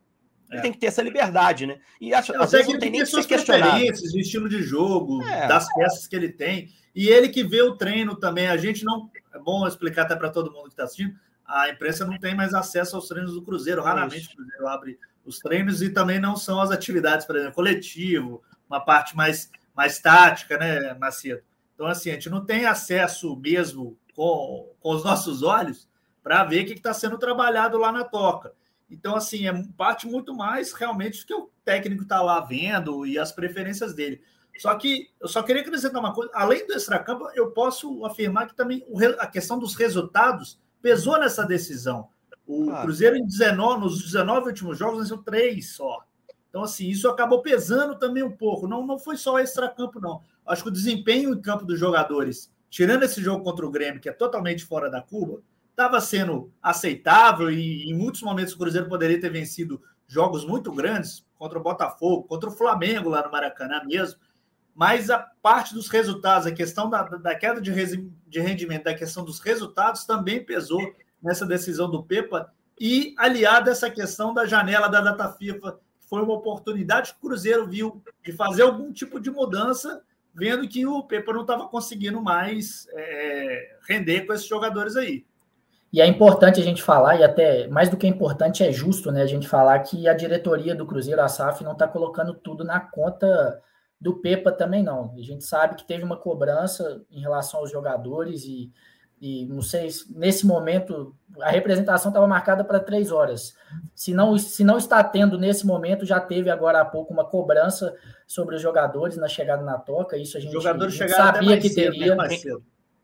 [0.50, 0.62] Ele é.
[0.62, 1.78] tem que ter essa liberdade, né?
[1.98, 3.82] E acho, às vezes não tem nem que ser questionado.
[3.82, 5.48] o estilo de jogo, é.
[5.48, 6.68] das peças que ele tem.
[6.94, 8.48] E ele que vê o treino também.
[8.48, 9.10] A gente não.
[9.34, 11.14] É bom explicar até para todo mundo que está assistindo.
[11.46, 13.82] A imprensa não tem mais acesso aos treinos do Cruzeiro.
[13.82, 18.42] Raramente o Cruzeiro abre os treinos e também não são as atividades, por exemplo, coletivo,
[18.68, 21.42] uma parte mais, mais tática, né, Macedo?
[21.74, 25.88] Então, assim, a gente não tem acesso mesmo com, com os nossos olhos
[26.22, 28.52] para ver o que está sendo trabalhado lá na toca.
[28.90, 33.18] Então, assim, é parte muito mais realmente do que o técnico está lá vendo e
[33.18, 34.22] as preferências dele.
[34.58, 38.54] Só que eu só queria acrescentar uma coisa: além do extracampo, eu posso afirmar que
[38.54, 38.86] também
[39.18, 42.08] a questão dos resultados pesou nessa decisão.
[42.46, 42.82] O ah.
[42.82, 46.04] Cruzeiro, em 19, nos 19 últimos jogos, venceu três só.
[46.48, 48.68] Então, assim, isso acabou pesando também um pouco.
[48.68, 50.22] Não, não foi só extra-campo, não.
[50.46, 54.08] Acho que o desempenho em campo dos jogadores, tirando esse jogo contra o Grêmio, que
[54.08, 59.20] é totalmente fora da curva, estava sendo aceitável e em muitos momentos o Cruzeiro poderia
[59.20, 64.20] ter vencido jogos muito grandes contra o Botafogo, contra o Flamengo lá no Maracanã mesmo.
[64.74, 67.72] Mas a parte dos resultados, a questão da, da queda de,
[68.26, 70.80] de rendimento, da questão dos resultados também pesou
[71.22, 75.78] nessa decisão do Pepa e aliada essa questão da janela da data FIFA
[76.08, 80.02] foi uma oportunidade que o Cruzeiro viu de fazer algum tipo de mudança,
[80.34, 85.24] vendo que o Pepa não estava conseguindo mais é, render com esses jogadores aí.
[85.92, 89.22] E é importante a gente falar, e até mais do que importante, é justo né,
[89.22, 92.80] a gente falar que a diretoria do Cruzeiro, a SAF, não está colocando tudo na
[92.80, 93.62] conta
[94.00, 95.14] do Pepa também, não.
[95.16, 98.72] A gente sabe que teve uma cobrança em relação aos jogadores e
[99.26, 103.56] e não sei, nesse momento a representação estava marcada para três horas.
[103.94, 107.96] Se não, se não está tendo nesse momento, já teve agora há pouco uma cobrança
[108.26, 110.18] sobre os jogadores na chegada na toca.
[110.18, 112.14] Isso a gente, a gente sabia que cedo, teria.
[112.14, 112.28] Né,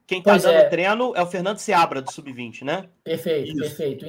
[0.07, 0.69] quem está dando é.
[0.69, 2.91] treino é o Fernando Seabra, do Sub-20, né?
[3.03, 3.59] Perfeito, Isso.
[3.59, 4.05] perfeito.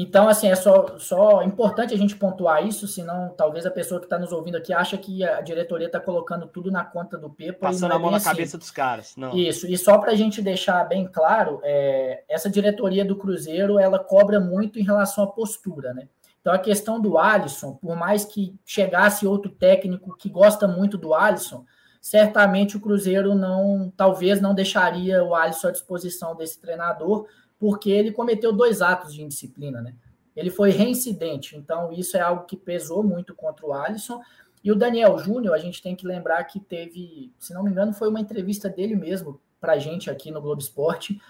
[0.00, 4.06] Então, assim, é só, só importante a gente pontuar isso, senão talvez a pessoa que
[4.06, 7.66] está nos ouvindo aqui acha que a diretoria está colocando tudo na conta do Pepa.
[7.66, 8.26] Passando a é mão na assim.
[8.26, 9.16] cabeça dos caras.
[9.16, 9.36] Não.
[9.36, 13.98] Isso, e só para a gente deixar bem claro, é, essa diretoria do Cruzeiro, ela
[13.98, 16.08] cobra muito em relação à postura, né?
[16.40, 21.12] Então, a questão do Alisson, por mais que chegasse outro técnico que gosta muito do
[21.12, 21.64] Alisson,
[22.00, 27.26] certamente o Cruzeiro não, talvez não deixaria o Alisson à disposição desse treinador,
[27.58, 29.94] porque ele cometeu dois atos de indisciplina, né?
[30.36, 34.20] Ele foi reincidente, então isso é algo que pesou muito contra o Alisson.
[34.62, 37.92] E o Daniel Júnior, a gente tem que lembrar que teve, se não me engano,
[37.92, 41.20] foi uma entrevista dele mesmo para gente aqui no Globo Esporte,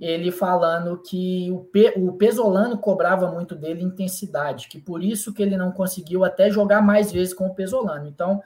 [0.00, 5.42] ele falando que o, Pe, o Pesolano cobrava muito dele intensidade, que por isso que
[5.42, 8.06] ele não conseguiu até jogar mais vezes com o Pesolano.
[8.06, 8.42] Então,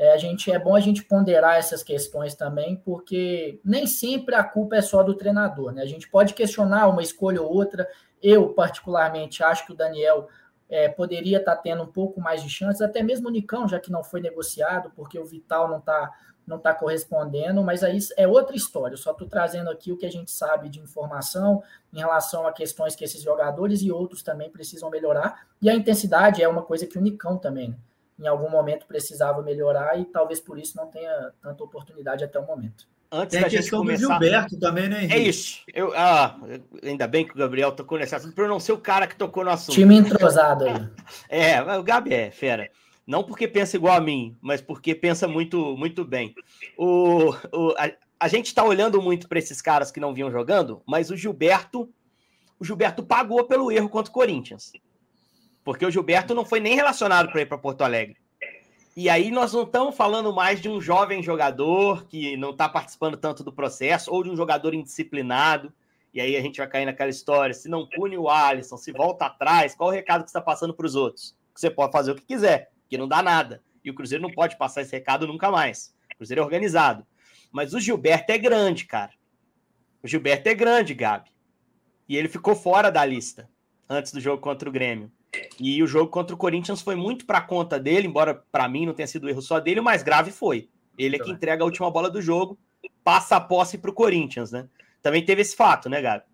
[0.00, 4.42] é, a gente é bom a gente ponderar essas questões também, porque nem sempre a
[4.42, 5.82] culpa é só do treinador, né?
[5.82, 7.86] A gente pode questionar uma escolha ou outra.
[8.22, 10.26] Eu, particularmente, acho que o Daniel
[10.70, 13.78] é, poderia estar tá tendo um pouco mais de chances, até mesmo o Nicão, já
[13.78, 16.10] que não foi negociado, porque o Vital não está
[16.46, 18.94] não tá correspondendo, mas aí é outra história.
[18.94, 22.52] Eu só estou trazendo aqui o que a gente sabe de informação em relação a
[22.52, 25.46] questões que esses jogadores e outros também precisam melhorar.
[25.60, 27.76] E a intensidade é uma coisa que o Nicão também, né?
[28.20, 32.46] Em algum momento precisava melhorar e talvez por isso não tenha tanta oportunidade até o
[32.46, 32.86] momento.
[33.12, 34.06] Antes Tem da gente começar...
[34.06, 35.14] do Gilberto também, né, Henrique?
[35.14, 35.62] É isso.
[35.74, 36.38] Eu, ah,
[36.80, 39.16] ainda bem que o Gabriel tocou nesse assunto, para eu não ser o cara que
[39.16, 39.74] tocou no assunto.
[39.74, 40.88] Time entrosado aí.
[41.28, 42.70] é, o Gabi é fera.
[43.04, 46.32] Não porque pensa igual a mim, mas porque pensa muito, muito bem.
[46.78, 50.80] O, o a, a, gente está olhando muito para esses caras que não vinham jogando,
[50.86, 51.92] mas o Gilberto,
[52.60, 54.70] o Gilberto pagou pelo erro contra o Corinthians.
[55.70, 58.16] Porque o Gilberto não foi nem relacionado para ir para Porto Alegre.
[58.96, 63.16] E aí nós não estamos falando mais de um jovem jogador que não está participando
[63.16, 65.72] tanto do processo, ou de um jogador indisciplinado.
[66.12, 69.26] E aí a gente vai cair naquela história: se não pune o Alisson, se volta
[69.26, 71.36] atrás, qual o recado que está passando para os outros?
[71.54, 73.62] Você pode fazer o que quiser, que não dá nada.
[73.84, 75.94] E o Cruzeiro não pode passar esse recado nunca mais.
[76.14, 77.06] O Cruzeiro é organizado.
[77.52, 79.12] Mas o Gilberto é grande, cara.
[80.02, 81.30] O Gilberto é grande, Gabi.
[82.08, 83.48] E ele ficou fora da lista
[83.88, 85.12] antes do jogo contra o Grêmio.
[85.58, 88.94] E o jogo contra o Corinthians foi muito para conta dele, embora para mim não
[88.94, 90.68] tenha sido erro só dele, o mais grave foi.
[90.98, 92.58] Ele é que entrega a última bola do jogo,
[93.04, 94.68] passa a posse para o Corinthians, né?
[95.02, 96.24] Também teve esse fato, né, Gabi?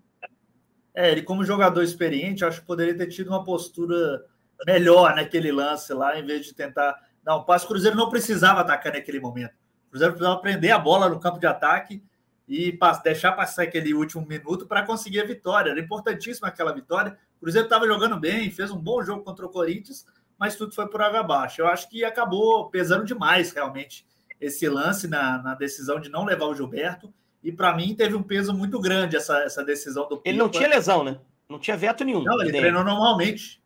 [0.95, 4.25] É, ele como jogador experiente, acho que poderia ter tido uma postura
[4.67, 7.67] melhor naquele lance lá, em vez de tentar dar um passe.
[7.67, 9.53] O Cruzeiro não precisava atacar naquele momento.
[9.89, 12.03] O Cruzeiro precisava prender a bola no campo de ataque
[12.49, 15.71] e deixar passar aquele último minuto para conseguir a vitória.
[15.71, 17.19] Era importantíssima aquela vitória.
[17.37, 20.07] O Cruzeiro estava jogando bem, fez um bom jogo contra o Corinthians,
[20.39, 21.61] mas tudo foi por água abaixo.
[21.61, 24.07] Eu acho que acabou pesando demais, realmente,
[24.41, 27.13] esse lance na, na decisão de não levar o Gilberto.
[27.43, 30.29] E para mim teve um peso muito grande essa, essa decisão do Pipa.
[30.29, 31.19] Ele não tinha lesão, né?
[31.49, 32.23] Não tinha veto nenhum.
[32.25, 33.63] Não, ele treinou normalmente.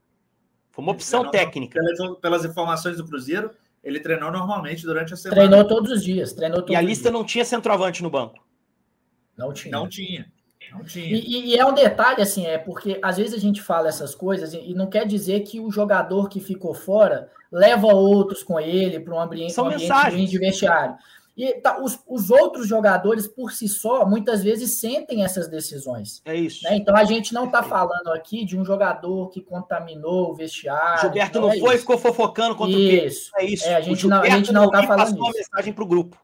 [0.71, 1.81] Foi uma opção técnica.
[1.81, 3.51] Pelas, pelas informações do Cruzeiro,
[3.83, 5.49] ele treinou normalmente durante a semana.
[5.49, 6.33] Treinou todos os dias.
[6.33, 8.45] Treinou todos e a lista não tinha centroavante no banco.
[9.37, 9.73] Não tinha.
[9.73, 10.31] Não tinha.
[10.73, 11.07] Não tinha.
[11.07, 14.53] E, e, é um detalhe, assim, é porque às vezes a gente fala essas coisas
[14.53, 19.15] e, não quer dizer que o jogador que ficou fora leva outros com ele para
[19.15, 20.97] um ambiente, São um ambiente de vestiário.
[21.37, 26.21] E tá, os, os, outros jogadores, por si só, muitas vezes sentem essas decisões.
[26.25, 26.65] É isso.
[26.65, 26.77] Né?
[26.77, 31.01] Então a gente não está falando aqui de um jogador que contaminou o vestiário.
[31.01, 33.31] Gilberto não, não é foi e ficou fofocando contra isso.
[33.35, 33.65] o É isso.
[33.65, 35.17] É, a gente não, a gente não está falando isso.
[35.17, 36.19] uma mensagem para o grupo.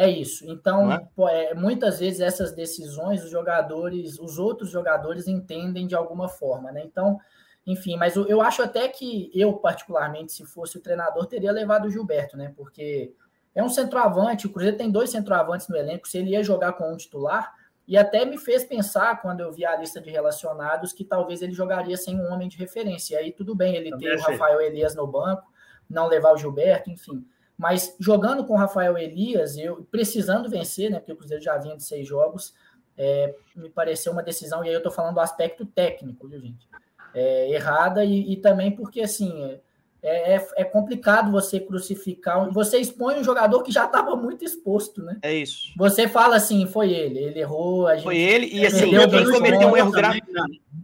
[0.00, 0.50] É isso.
[0.50, 1.06] Então, é?
[1.14, 6.72] Pô, é, muitas vezes essas decisões, os jogadores, os outros jogadores entendem de alguma forma,
[6.72, 6.82] né?
[6.86, 7.18] Então,
[7.66, 11.84] enfim, mas eu, eu acho até que eu, particularmente, se fosse o treinador, teria levado
[11.84, 12.50] o Gilberto, né?
[12.56, 13.12] Porque
[13.54, 16.90] é um centroavante, o Cruzeiro tem dois centroavantes no elenco, se ele ia jogar com
[16.90, 17.52] um titular,
[17.86, 21.52] e até me fez pensar, quando eu vi a lista de relacionados, que talvez ele
[21.52, 23.16] jogaria sem um homem de referência.
[23.16, 24.34] E aí tudo bem ele Também ter achei.
[24.34, 25.52] o Rafael Elias no banco,
[25.90, 27.22] não levar o Gilberto, enfim.
[27.60, 30.98] Mas jogando com o Rafael Elias, eu precisando vencer, né?
[30.98, 32.54] Porque o Cruzeiro já vinha de seis jogos,
[32.96, 36.66] é, me pareceu uma decisão, e aí eu estou falando do aspecto técnico, viu, gente?
[37.12, 39.58] É, errada, e, e, também porque assim
[40.02, 45.02] é, é, é, complicado você crucificar, você expõe um jogador que já estava muito exposto,
[45.02, 45.18] né?
[45.20, 45.74] É isso.
[45.76, 48.04] Você fala assim, foi ele, ele errou, a gente.
[48.04, 50.22] Foi ele, e assim, quem cometeu um erro grave.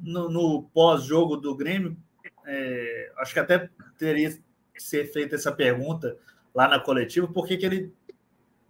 [0.02, 1.96] No, no pós-jogo do Grêmio,
[2.44, 6.18] é, acho que até teria que ser feita essa pergunta
[6.56, 7.92] lá na coletiva, por que ele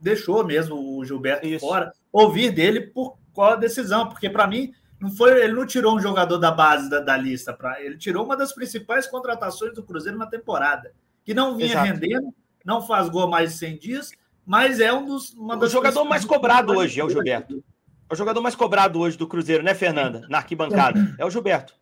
[0.00, 1.64] deixou mesmo o Gilberto Isso.
[1.64, 5.94] fora, ouvir dele por qual a decisão, porque para mim não foi, ele não tirou
[5.94, 9.84] um jogador da base da, da lista, pra, ele tirou uma das principais contratações do
[9.84, 10.92] Cruzeiro na temporada,
[11.24, 11.86] que não vinha Exato.
[11.86, 14.12] rendendo, não faz gol mais de 100 dias,
[14.44, 17.62] mas é um dos uma o jogador mais cobrado hoje é o Gilberto.
[18.08, 20.26] É o jogador mais cobrado hoje do Cruzeiro, né, Fernanda?
[20.28, 21.14] Na arquibancada.
[21.18, 21.74] É o Gilberto.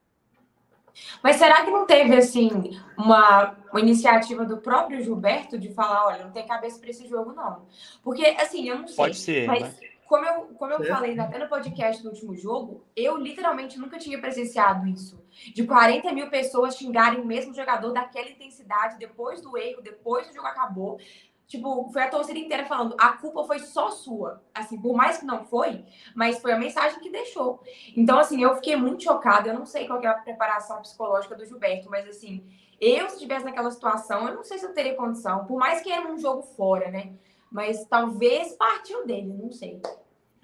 [1.23, 6.25] Mas será que não teve, assim, uma, uma iniciativa do próprio Gilberto de falar, olha,
[6.25, 7.67] não tem cabeça para esse jogo, não?
[8.03, 8.97] Porque, assim, eu não sei.
[8.97, 9.47] Pode ser.
[9.47, 9.81] Mas, mas...
[10.07, 14.21] como eu, como eu falei até no podcast do último jogo, eu literalmente nunca tinha
[14.21, 15.23] presenciado isso.
[15.53, 20.35] De 40 mil pessoas xingarem o mesmo jogador daquela intensidade depois do erro, depois do
[20.35, 20.99] jogo acabou.
[21.47, 24.43] Tipo, foi a torcida inteira falando, a culpa foi só sua.
[24.55, 27.63] Assim, por mais que não foi, mas foi a mensagem que deixou.
[27.97, 29.51] Então, assim, eu fiquei muito chocada.
[29.51, 32.45] Eu não sei qual é a preparação psicológica do Gilberto, mas assim,
[32.81, 35.45] eu, se estivesse naquela situação, eu não sei se eu teria condição.
[35.45, 37.13] Por mais que era um jogo fora, né?
[37.51, 39.81] Mas talvez partiu dele, não sei.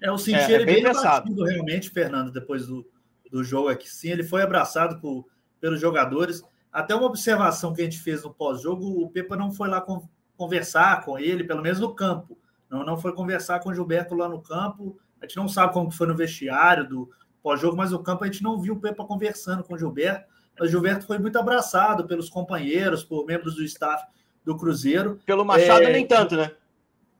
[0.01, 2.87] É, eu senti é, ele é bem, abraçado realmente, Fernando, depois do,
[3.29, 3.89] do jogo aqui.
[3.89, 5.27] Sim, ele foi abraçado por,
[5.59, 6.43] pelos jogadores.
[6.71, 10.07] Até uma observação que a gente fez no pós-jogo, o Pepa não foi lá com
[10.41, 12.35] conversar com ele, pelo menos no campo.
[12.67, 14.97] Não, não foi conversar com o Gilberto lá no campo.
[15.21, 17.11] A gente não sabe como foi no vestiário do
[17.43, 20.25] pós-jogo, mas no campo a gente não viu o Pepa conversando com o Gilberto.
[20.59, 24.03] Mas o Gilberto foi muito abraçado pelos companheiros, por membros do staff
[24.43, 25.19] do Cruzeiro.
[25.25, 25.91] Pelo Machado, é...
[25.91, 26.51] nem tanto, né?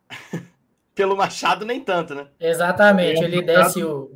[0.96, 2.28] Pelo Machado, nem tanto, né?
[2.40, 4.12] Exatamente, é, ele desce o.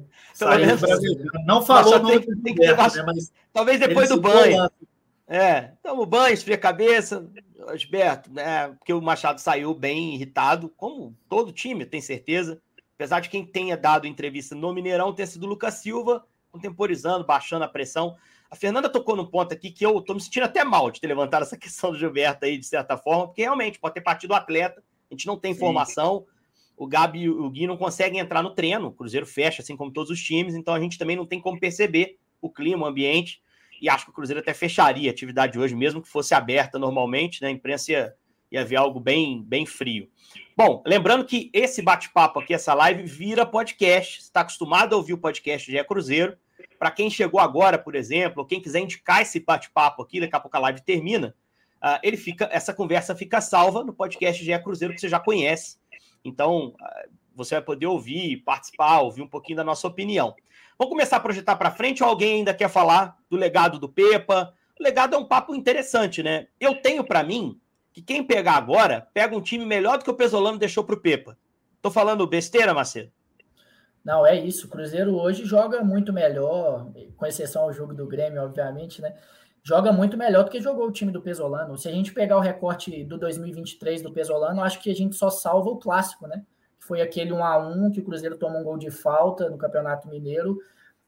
[1.45, 3.03] Não falou tem, tem Gilberto, né?
[3.05, 4.69] mas Talvez depois do banho.
[5.27, 7.27] É, então o banho, esfria a cabeça,
[7.75, 8.69] Gilberto, né?
[8.69, 12.61] Porque o Machado saiu bem irritado, como todo time, tem certeza.
[12.95, 17.65] Apesar de quem tenha dado entrevista no Mineirão ter sido o Lucas Silva, contemporizando, baixando
[17.65, 18.15] a pressão.
[18.49, 21.07] A Fernanda tocou num ponto aqui que eu tô me sentindo até mal de ter
[21.07, 24.35] levantado essa questão do Gilberto aí, de certa forma, porque realmente pode ter partido o
[24.35, 26.25] atleta, a gente não tem informação.
[26.77, 29.91] O Gabi e o Gui não conseguem entrar no treino, o Cruzeiro fecha, assim como
[29.91, 33.41] todos os times, então a gente também não tem como perceber o clima, o ambiente,
[33.81, 37.41] e acho que o Cruzeiro até fecharia a atividade hoje, mesmo que fosse aberta normalmente,
[37.41, 37.49] né?
[37.49, 38.15] A imprensa ia,
[38.51, 40.09] ia ver algo bem, bem frio.
[40.55, 44.21] Bom, lembrando que esse bate-papo aqui, essa live, vira podcast.
[44.21, 46.37] Você está acostumado a ouvir o podcast de é Cruzeiro.
[46.79, 50.39] Para quem chegou agora, por exemplo, ou quem quiser indicar esse bate-papo aqui, daqui a
[50.39, 51.35] pouco a live termina,
[51.83, 55.19] uh, ele fica, essa conversa fica salva no podcast de é Cruzeiro que você já
[55.19, 55.77] conhece.
[56.23, 60.33] Então, uh, você vai poder ouvir, participar, ouvir um pouquinho da nossa opinião.
[60.77, 64.53] Vamos começar a projetar para frente ou alguém ainda quer falar do legado do Pepa?
[64.77, 66.47] O legado é um papo interessante, né?
[66.59, 67.59] Eu tenho para mim
[67.93, 70.99] que quem pegar agora pega um time melhor do que o Pesolano deixou para o
[70.99, 71.37] Pepa.
[71.81, 73.09] Tô falando besteira, Macedo?
[74.03, 74.67] Não, é isso.
[74.67, 79.15] O Cruzeiro hoje joga muito melhor, com exceção ao jogo do Grêmio, obviamente, né?
[79.63, 81.77] Joga muito melhor do que jogou o time do Pesolano.
[81.77, 85.29] Se a gente pegar o recorte do 2023 do Pesolano, acho que a gente só
[85.29, 86.43] salva o clássico, né?
[86.87, 90.07] Foi aquele 1 a 1 que o Cruzeiro tomou um gol de falta no Campeonato
[90.07, 90.59] Mineiro,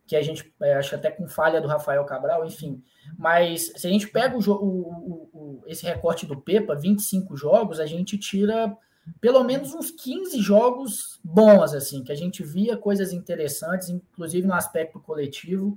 [0.07, 2.81] que a gente é, acha até com falha do Rafael Cabral, enfim.
[3.17, 7.85] Mas se a gente pega o, o, o, esse recorte do Pepa, 25 jogos, a
[7.85, 8.75] gente tira
[9.21, 14.53] pelo menos uns 15 jogos bons, assim, que a gente via coisas interessantes, inclusive no
[14.53, 15.75] aspecto coletivo.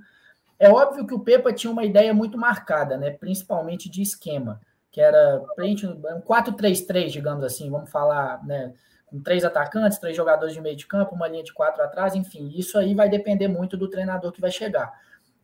[0.59, 3.11] É óbvio que o Pepa tinha uma ideia muito marcada, né?
[3.11, 4.59] Principalmente de esquema,
[4.91, 8.73] que era um 4-3-3, digamos assim, vamos falar, né?
[9.11, 12.49] Com três atacantes, três jogadores de meio de campo, uma linha de quatro atrás, enfim,
[12.55, 14.89] isso aí vai depender muito do treinador que vai chegar.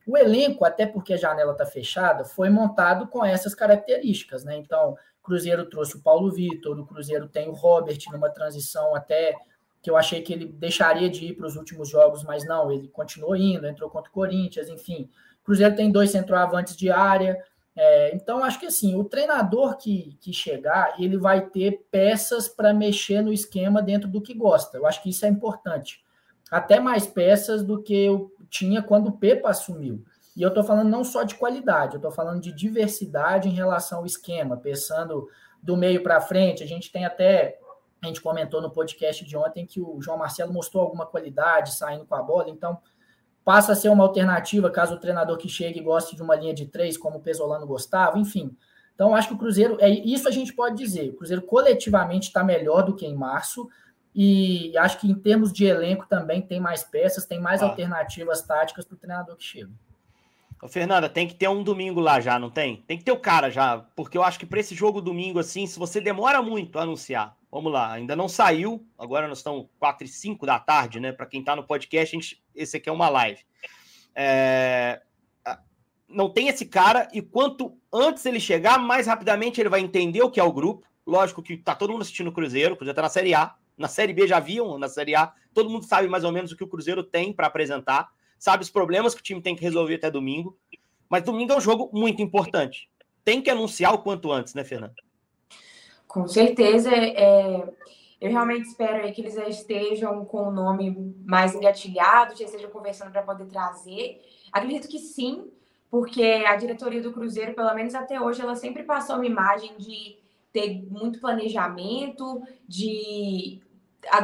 [0.06, 4.56] O elenco, até porque a janela está fechada, foi montado com essas características, né?
[4.56, 9.36] Então, Cruzeiro trouxe o Paulo Vitor, o Cruzeiro tem o Robert numa transição até
[9.82, 12.88] que eu achei que ele deixaria de ir para os últimos jogos, mas não, ele
[12.88, 15.10] continuou indo, entrou contra o Corinthians, enfim.
[15.44, 17.38] Cruzeiro tem dois centroavantes de área,
[17.80, 22.74] é, então, acho que assim, o treinador que, que chegar, ele vai ter peças para
[22.74, 24.76] mexer no esquema dentro do que gosta.
[24.76, 26.04] Eu acho que isso é importante.
[26.50, 30.04] Até mais peças do que eu tinha quando o Pepa assumiu.
[30.36, 34.00] E eu estou falando não só de qualidade, eu estou falando de diversidade em relação
[34.00, 35.28] ao esquema, pensando
[35.62, 36.64] do meio para frente.
[36.64, 37.60] A gente tem até,
[38.02, 42.04] a gente comentou no podcast de ontem que o João Marcelo mostrou alguma qualidade saindo
[42.06, 42.76] com a bola, então
[43.48, 46.66] passa a ser uma alternativa caso o treinador que chegue goste de uma linha de
[46.66, 48.54] três, como o Pesolano gostava, enfim.
[48.94, 51.08] Então, acho que o Cruzeiro, é isso a gente pode dizer.
[51.08, 53.66] O Cruzeiro coletivamente está melhor do que em março,
[54.14, 57.68] e acho que em termos de elenco também tem mais peças, tem mais ah.
[57.68, 59.70] alternativas táticas para o treinador que chega.
[60.62, 62.84] Ô, Fernanda, tem que ter um domingo lá já, não tem?
[62.86, 65.66] Tem que ter o cara já, porque eu acho que para esse jogo domingo, assim,
[65.66, 68.86] se você demora muito a anunciar, Vamos lá, ainda não saiu.
[68.98, 71.12] Agora nós estamos 4 e 5 da tarde, né?
[71.12, 73.40] Para quem está no podcast, gente, esse aqui é uma live.
[74.14, 75.02] É...
[76.06, 80.30] Não tem esse cara, e quanto antes ele chegar, mais rapidamente ele vai entender o
[80.30, 80.86] que é o grupo.
[81.06, 83.54] Lógico que tá todo mundo assistindo o Cruzeiro, o Cruzeiro tá na Série A.
[83.76, 85.32] Na Série B já viam, na Série A.
[85.54, 88.08] Todo mundo sabe mais ou menos o que o Cruzeiro tem para apresentar,
[88.38, 90.58] sabe os problemas que o time tem que resolver até domingo.
[91.08, 92.90] Mas domingo é um jogo muito importante.
[93.24, 94.94] Tem que anunciar o quanto antes, né, Fernando?
[96.08, 97.68] Com certeza, é,
[98.20, 103.12] eu realmente espero que eles já estejam com o nome mais engatilhado, já estejam conversando
[103.12, 104.20] para poder trazer.
[104.50, 105.50] Acredito que sim,
[105.90, 110.16] porque a diretoria do Cruzeiro, pelo menos até hoje, ela sempre passou uma imagem de
[110.52, 113.60] ter muito planejamento, de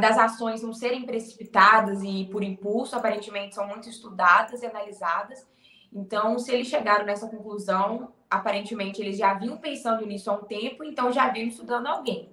[0.01, 5.47] das ações não serem precipitadas e por impulso, aparentemente são muito estudadas e analisadas.
[5.95, 10.83] Então, se eles chegaram nessa conclusão, aparentemente eles já vinham pensando nisso há um tempo,
[10.83, 12.29] então já vinham estudando alguém.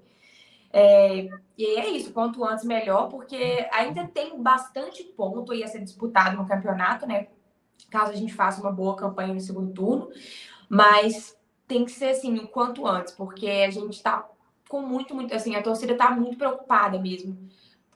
[0.73, 5.83] É, e é isso, quanto antes melhor, porque ainda tem bastante ponto aí a ser
[5.83, 7.27] disputado no campeonato, né?
[7.89, 10.09] Caso a gente faça uma boa campanha no segundo turno,
[10.67, 14.27] mas tem que ser assim, o quanto antes, porque a gente tá
[14.67, 17.37] com muito, muito, assim, a torcida tá muito preocupada mesmo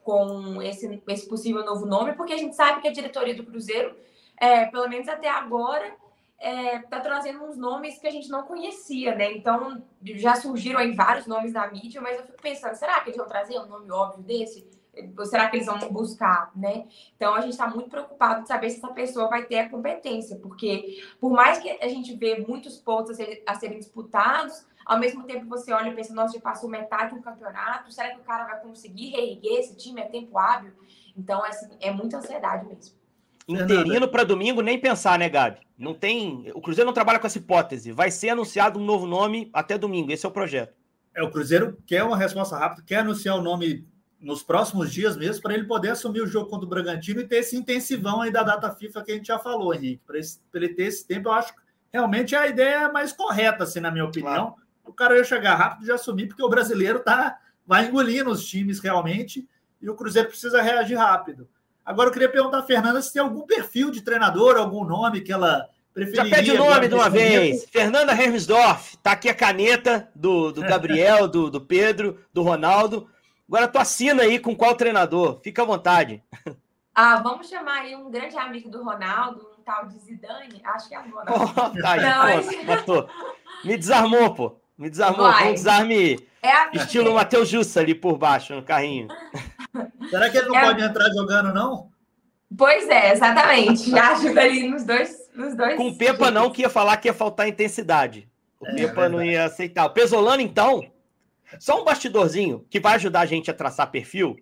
[0.03, 3.95] com esse, esse possível novo nome, porque a gente sabe que a diretoria do Cruzeiro
[4.37, 5.95] é, pelo menos até agora,
[6.37, 9.31] é, tá trazendo uns nomes que a gente não conhecia, né?
[9.31, 13.17] Então, já surgiram aí vários nomes na mídia, mas eu fico pensando, será que eles
[13.17, 14.69] vão trazer um nome óbvio desse?
[15.17, 16.87] Ou será que eles vão buscar, né?
[17.15, 20.37] Então, a gente está muito preocupado de saber se essa pessoa vai ter a competência,
[20.37, 24.99] porque por mais que a gente vê muitos pontos a, ser, a serem disputados, ao
[24.99, 28.23] mesmo tempo você olha e pensa, nossa, já passou metade do campeonato, será que o
[28.23, 29.99] cara vai conseguir reerguer esse time?
[29.99, 30.73] É tempo hábil?
[31.17, 32.95] Então, assim, é muita ansiedade mesmo.
[33.47, 35.59] Interino para domingo, nem pensar, né, Gabi?
[35.77, 36.51] Não tem.
[36.55, 37.91] O Cruzeiro não trabalha com essa hipótese.
[37.91, 40.11] Vai ser anunciado um novo nome até domingo.
[40.11, 40.73] Esse é o projeto.
[41.13, 43.87] É, o Cruzeiro quer uma resposta rápida, quer anunciar o nome
[44.19, 47.37] nos próximos dias mesmo, para ele poder assumir o jogo contra o Bragantino e ter
[47.37, 50.01] esse intensivão aí da data FIFA que a gente já falou, Henrique.
[50.05, 50.17] Para
[50.55, 51.61] ele ter esse tempo, eu acho que
[51.93, 54.47] realmente a ideia mais correta, assim, na minha opinião.
[54.47, 54.55] Claro.
[54.83, 58.79] O cara ia chegar rápido e assumir, porque o brasileiro tá, vai engolindo os times
[58.79, 59.47] realmente
[59.81, 61.47] e o Cruzeiro precisa reagir rápido.
[61.85, 65.31] Agora eu queria perguntar a Fernanda se tem algum perfil de treinador, algum nome que
[65.31, 66.29] ela preferiria.
[66.29, 67.55] Já pede o nome de uma vez.
[67.55, 67.71] Momento.
[67.71, 73.07] Fernanda Hermsdorf, tá aqui a caneta do, do Gabriel, do, do Pedro, do Ronaldo.
[73.47, 75.39] Agora tu assina aí com qual treinador?
[75.43, 76.23] Fica à vontade.
[76.95, 80.61] Ah, vamos chamar aí um grande amigo do Ronaldo, um tal de Zidane.
[80.63, 81.33] Acho que é o Ronaldo.
[81.33, 83.65] Oh, tá aí, Não, mas...
[83.65, 84.55] Me desarmou, pô.
[84.77, 85.29] Me desarmou.
[85.31, 85.51] Vai.
[85.51, 89.07] Um desarme é estilo Matheus Jussa ali por baixo, no carrinho.
[90.09, 90.65] Será que ele não é...
[90.65, 91.89] pode entrar jogando, não?
[92.57, 93.89] Pois é, exatamente.
[93.91, 95.75] Já ajuda ali nos dois, nos dois.
[95.75, 98.29] Com o Pepa não, que ia falar que ia faltar intensidade.
[98.59, 99.85] O é, Pepa é não ia aceitar.
[99.85, 100.83] O Pesolano, então,
[101.59, 104.35] só um bastidorzinho que vai ajudar a gente a traçar perfil.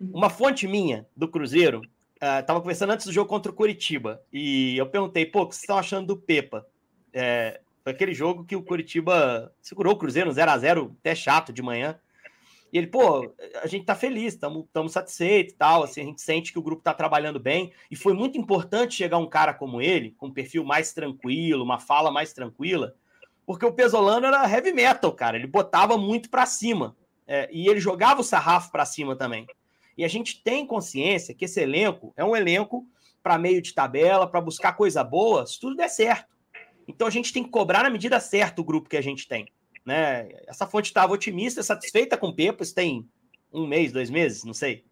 [0.00, 1.82] Uma fonte minha do Cruzeiro
[2.14, 5.54] estava uh, conversando antes do jogo contra o Curitiba e eu perguntei, pô, o que
[5.54, 6.66] vocês estão achando do Pepa?
[7.12, 11.52] É, foi aquele jogo que o Curitiba segurou o Cruzeiro 0 a 0 até chato
[11.52, 11.98] de manhã.
[12.72, 16.52] E ele, pô, a gente tá feliz, estamos satisfeitos e tal, assim, a gente sente
[16.52, 20.12] que o grupo tá trabalhando bem, e foi muito importante chegar um cara como ele,
[20.12, 22.94] com um perfil mais tranquilo, uma fala mais tranquila,
[23.44, 26.96] porque o Pesolano era heavy metal, cara, ele botava muito para cima,
[27.26, 29.46] é, e ele jogava o sarrafo para cima também.
[29.98, 32.86] E a gente tem consciência que esse elenco é um elenco
[33.22, 36.34] para meio de tabela, para buscar coisa boa, se tudo der certo.
[36.88, 39.46] Então a gente tem que cobrar na medida certa o grupo que a gente tem.
[39.90, 40.28] Né?
[40.46, 43.08] Essa fonte estava otimista, satisfeita com o Pepa, isso tem
[43.52, 44.84] um mês, dois meses, não sei.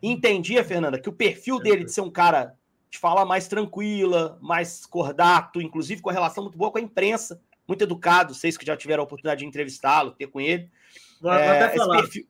[0.00, 2.54] Entendia, Fernanda, que o perfil dele de ser um cara
[2.88, 7.42] de falar mais tranquila, mais cordato, inclusive com a relação muito boa com a imprensa,
[7.66, 10.70] muito educado, vocês que já tiveram a oportunidade de entrevistá-lo, ter com ele.
[11.20, 12.28] Vou, é, esse perfil,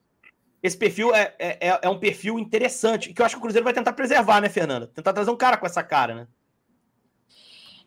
[0.63, 3.63] esse perfil é, é, é, é, um perfil interessante, que eu acho que o Cruzeiro
[3.63, 4.87] vai tentar preservar, né, Fernanda?
[4.87, 6.27] Tentar trazer um cara com essa cara, né?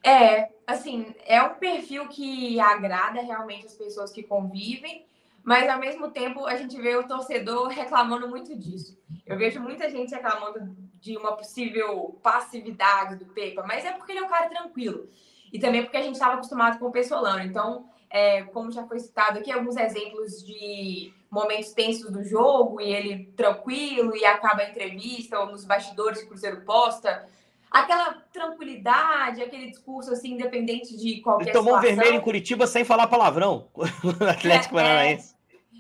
[0.02, 5.04] É, assim, é um perfil que agrada realmente as pessoas que convivem,
[5.42, 8.98] mas ao mesmo tempo a gente vê o torcedor reclamando muito disso.
[9.26, 14.20] Eu vejo muita gente reclamando de uma possível passividade do Pepa, mas é porque ele
[14.20, 15.08] é um cara tranquilo.
[15.52, 17.42] E também porque a gente estava acostumado com o Pessolano.
[17.42, 22.92] Então, é, como já foi citado aqui, alguns exemplos de momentos tensos do jogo e
[22.92, 27.26] ele tranquilo e acaba a entrevista ou nos bastidores que o Cruzeiro posta
[27.70, 31.96] aquela tranquilidade, aquele discurso assim, independente de qualquer Ele tomou situação.
[31.96, 33.68] vermelho em Curitiba sem falar palavrão
[34.02, 35.34] no Atlético é, Paranaense.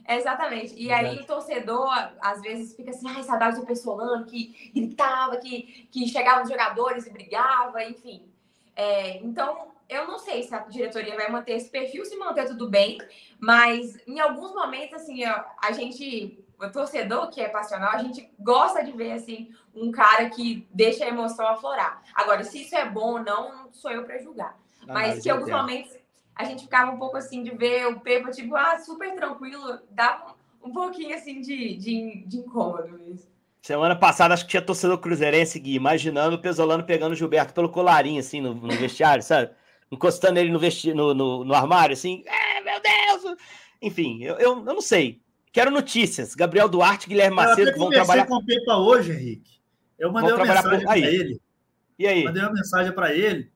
[0.06, 0.74] É, exatamente.
[0.74, 1.08] E Verdade.
[1.08, 6.08] aí o torcedor, às vezes, fica assim, ai, saudades do Pessolano, que gritava, que, que
[6.08, 8.22] chegava os jogadores e brigava, enfim.
[8.74, 12.68] É, então, eu não sei se a diretoria vai manter esse perfil, se manter tudo
[12.68, 12.98] bem,
[13.38, 18.84] mas em alguns momentos, assim, a gente o torcedor que é passional, a gente gosta
[18.84, 22.02] de ver assim um cara que deixa a emoção aflorar.
[22.14, 24.58] Agora, se isso é bom ou não, não sou eu para julgar.
[24.86, 25.96] Não, mas que alguns momentos
[26.34, 30.34] a gente ficava um pouco assim de ver o Pepa, tipo, ah, super tranquilo, dava
[30.62, 33.28] um pouquinho assim de, de, de incômodo mesmo.
[33.62, 37.68] Semana passada, acho que tinha torcedor cruzeirense, Gui, imaginando o Pesolano pegando o Gilberto pelo
[37.68, 39.50] colarinho, assim, no, no vestiário, sabe?
[39.92, 43.36] Encostando ele no, vesti no, no, no armário, assim, é, meu Deus!
[43.82, 45.20] Enfim, eu, eu, eu não sei.
[45.52, 46.34] Quero notícias.
[46.34, 48.26] Gabriel Duarte, Guilherme Macedo, que vão trabalhar.
[48.26, 49.60] com o Pepa hoje, Henrique.
[49.98, 51.40] Eu mandei uma mensagem para ele.
[51.98, 52.24] E aí?
[52.24, 53.52] Mandei uma mensagem para ele,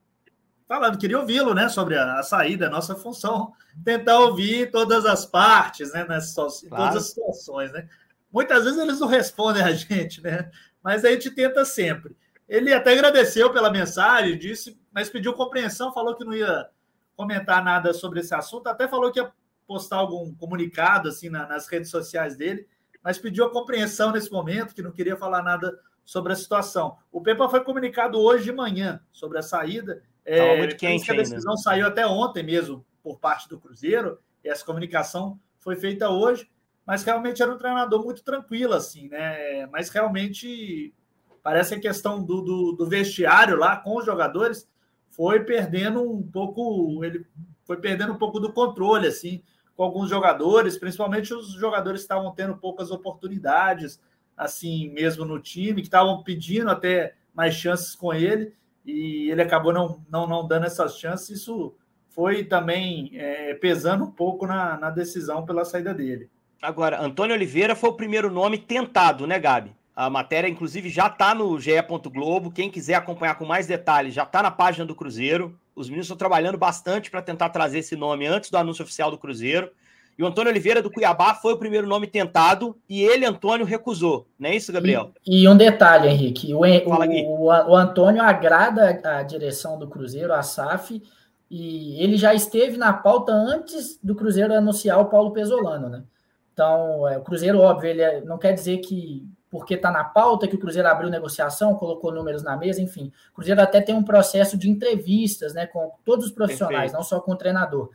[0.69, 5.25] falando, queria ouvi-lo, né, sobre a, a, saída, a nossa função, tentar ouvir todas as
[5.25, 6.85] partes, né, nessas, claro.
[6.85, 7.89] todas as situações, né.
[8.31, 10.51] Muitas vezes eles não respondem a gente, né,
[10.83, 12.15] mas a gente tenta sempre.
[12.47, 16.69] Ele até agradeceu pela mensagem, disse, mas pediu compreensão, falou que não ia
[17.17, 19.33] comentar nada sobre esse assunto, até falou que ia
[19.67, 22.67] postar algum comunicado assim na, nas redes sociais dele,
[23.03, 26.97] mas pediu a compreensão nesse momento, que não queria falar nada sobre a situação.
[27.11, 30.03] O Pepa foi comunicado hoje de manhã sobre a saída.
[30.25, 31.63] É, muito quente a decisão ainda.
[31.63, 36.49] saiu até ontem mesmo por parte do Cruzeiro, e essa comunicação foi feita hoje,
[36.87, 39.67] mas realmente era um treinador muito tranquilo, assim, né?
[39.67, 40.95] Mas realmente
[41.43, 44.69] parece a questão do, do, do vestiário lá com os jogadores
[45.11, 47.27] foi perdendo um pouco, ele
[47.65, 49.43] foi perdendo um pouco do controle, assim,
[49.77, 54.01] com alguns jogadores, principalmente os jogadores que estavam tendo poucas oportunidades,
[54.37, 58.53] assim mesmo no time, que estavam pedindo até mais chances com ele,
[58.85, 61.41] e ele acabou não, não, não dando essas chances.
[61.41, 61.75] Isso
[62.11, 66.31] foi também é, pesando um pouco na, na decisão pela saída dele.
[66.63, 69.75] Agora, Antônio Oliveira foi o primeiro nome tentado, né, Gabi?
[69.97, 71.73] A matéria, inclusive, já está no GE.
[72.13, 72.51] Globo.
[72.51, 75.57] Quem quiser acompanhar com mais detalhes, já está na página do Cruzeiro.
[75.75, 79.19] Os meninos estão trabalhando bastante para tentar trazer esse nome antes do anúncio oficial do
[79.19, 79.71] Cruzeiro.
[80.17, 84.27] E o Antônio Oliveira do Cuiabá foi o primeiro nome tentado e ele, Antônio, recusou.
[84.39, 85.11] Não é isso, Gabriel?
[85.27, 90.43] E, e um detalhe, Henrique: o, o, o, Antônio agrada a direção do Cruzeiro, a
[90.43, 91.03] SAF,
[91.51, 96.05] e ele já esteve na pauta antes do Cruzeiro anunciar o Paulo Pesolano, né?
[96.53, 100.49] Então, é, o Cruzeiro, óbvio, ele é, não quer dizer que porque está na pauta
[100.49, 103.13] que o Cruzeiro abriu negociação, colocou números na mesa, enfim.
[103.31, 106.97] O Cruzeiro até tem um processo de entrevistas né, com todos os profissionais, Perfeito.
[106.97, 107.89] não só com o treinador.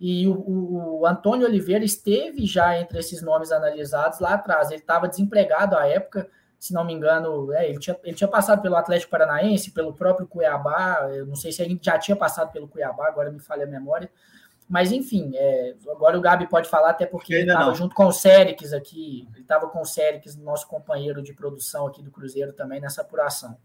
[0.00, 4.72] E o, o, Antônio Oliveira esteve já entre esses nomes analisados lá atrás.
[4.72, 6.28] Ele estava desempregado à época,
[6.58, 10.26] se não me engano, é, ele, tinha, ele tinha passado pelo Atlético Paranaense, pelo próprio
[10.26, 11.08] Cuiabá.
[11.12, 14.10] Eu não sei se ele já tinha passado pelo Cuiabá, agora me falha a memória.
[14.68, 18.12] Mas, enfim, é, agora o Gabi pode falar, até porque ele estava junto com o
[18.12, 22.80] Sérix aqui, ele estava com o Sérix, nosso companheiro de produção aqui do Cruzeiro também,
[22.80, 23.56] nessa apuração.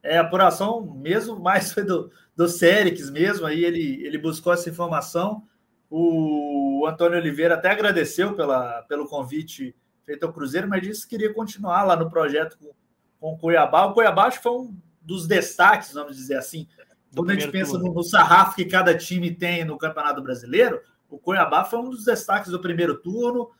[0.00, 4.70] É, a apuração mesmo, mais foi do, do Sérix mesmo, aí ele, ele buscou essa
[4.70, 5.42] informação.
[5.90, 9.74] O Antônio Oliveira até agradeceu pela, pelo convite
[10.06, 12.70] feito ao Cruzeiro, mas disse que queria continuar lá no projeto com,
[13.18, 13.86] com o Cuiabá.
[13.86, 16.68] O Cuiabá acho que foi um dos destaques, vamos dizer assim,
[17.14, 21.18] quando a gente pensa no, no, sarrafo que cada time tem no Campeonato Brasileiro, o
[21.18, 23.50] Cuiabá foi um dos destaques do primeiro turno,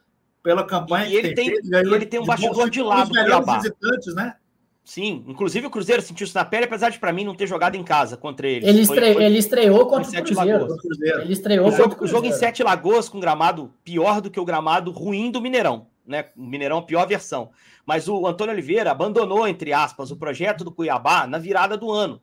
[0.43, 3.59] pela campanha e que ele tem, feito, ele tem um bastidor de lado do Cuiabá.
[3.59, 4.37] visitantes, né?
[4.85, 7.75] Sim, inclusive o Cruzeiro sentiu isso na pele, apesar de para mim não ter jogado
[7.75, 8.67] em casa contra ele.
[8.67, 9.13] Ele, estre...
[9.13, 10.67] foi, ele estreou contra o Cruzeiro.
[10.79, 11.21] Cruzeiro.
[11.21, 14.41] Ele estreou o jogo, o, o jogo em Sete Lagoas com gramado pior do que
[14.41, 16.31] o gramado ruim do Mineirão, né?
[16.35, 17.51] O Mineirão pior versão.
[17.85, 22.23] Mas o Antônio Oliveira abandonou entre aspas o projeto do Cuiabá na virada do ano.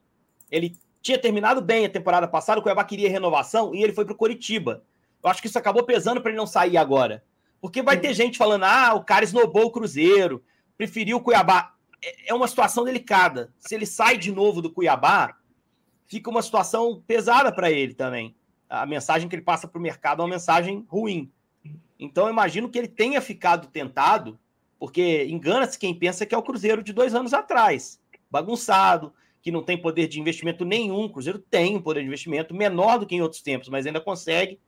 [0.50, 0.76] Ele
[1.06, 4.16] tinha terminado bem a temporada passada, o Cuiabá queria renovação e ele foi para o
[4.16, 4.82] Coritiba.
[5.22, 7.22] Eu acho que isso acabou pesando para ele não sair agora.
[7.60, 10.42] Porque vai ter gente falando, ah, o cara esnobou o Cruzeiro,
[10.76, 11.74] preferiu o Cuiabá.
[12.02, 13.52] É, é uma situação delicada.
[13.56, 15.36] Se ele sai de novo do Cuiabá,
[16.08, 18.34] fica uma situação pesada para ele também.
[18.68, 21.30] A mensagem que ele passa para o mercado é uma mensagem ruim.
[22.00, 24.36] Então, eu imagino que ele tenha ficado tentado,
[24.76, 28.00] porque engana-se quem pensa que é o Cruzeiro de dois anos atrás.
[28.28, 29.14] Bagunçado,
[29.46, 31.04] que não tem poder de investimento nenhum.
[31.04, 34.00] O Cruzeiro tem um poder de investimento menor do que em outros tempos, mas ainda
[34.00, 34.58] consegue.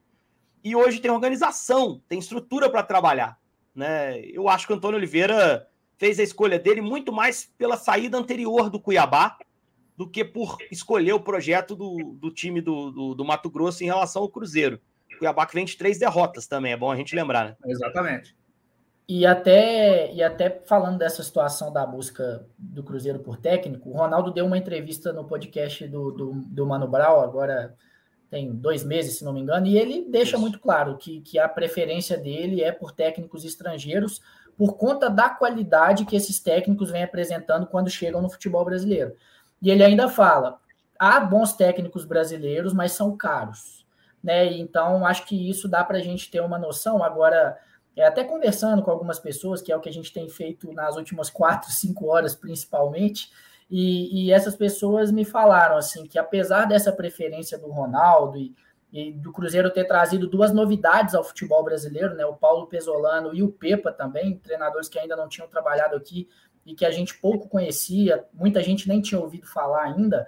[0.63, 3.37] E hoje tem organização, tem estrutura para trabalhar.
[3.75, 4.21] Né?
[4.21, 5.67] Eu acho que o Antônio Oliveira
[5.97, 9.37] fez a escolha dele muito mais pela saída anterior do Cuiabá
[9.97, 13.87] do que por escolher o projeto do, do time do, do, do Mato Grosso em
[13.87, 14.79] relação ao Cruzeiro.
[15.13, 17.55] O Cuiabá que vem de três derrotas também, é bom a gente lembrar, né?
[17.65, 18.33] Exatamente.
[19.09, 24.29] E até, e até falando dessa situação da busca do Cruzeiro por técnico, o Ronaldo
[24.29, 27.73] deu uma entrevista no podcast do, do, do Mano Brown, agora
[28.29, 30.39] tem dois meses, se não me engano, e ele deixa Isso.
[30.39, 34.21] muito claro que, que a preferência dele é por técnicos estrangeiros,
[34.55, 39.15] por conta da qualidade que esses técnicos vêm apresentando quando chegam no futebol brasileiro.
[39.59, 40.59] E ele ainda fala:
[40.99, 43.83] há bons técnicos brasileiros, mas são caros.
[44.23, 44.53] Né?
[44.53, 47.01] Então, acho que isso dá para a gente ter uma noção.
[47.01, 47.57] Agora,
[47.99, 50.95] é, até conversando com algumas pessoas, que é o que a gente tem feito nas
[50.95, 53.29] últimas quatro, cinco horas, principalmente,
[53.69, 58.55] e, e essas pessoas me falaram assim que apesar dessa preferência do Ronaldo e,
[58.91, 62.25] e, do Cruzeiro ter trazido duas novidades ao futebol brasileiro, né?
[62.25, 66.27] O Paulo Pesolano e o Pepa também, treinadores que ainda não tinham trabalhado aqui
[66.65, 70.25] e que a gente pouco conhecia, muita gente nem tinha ouvido falar ainda.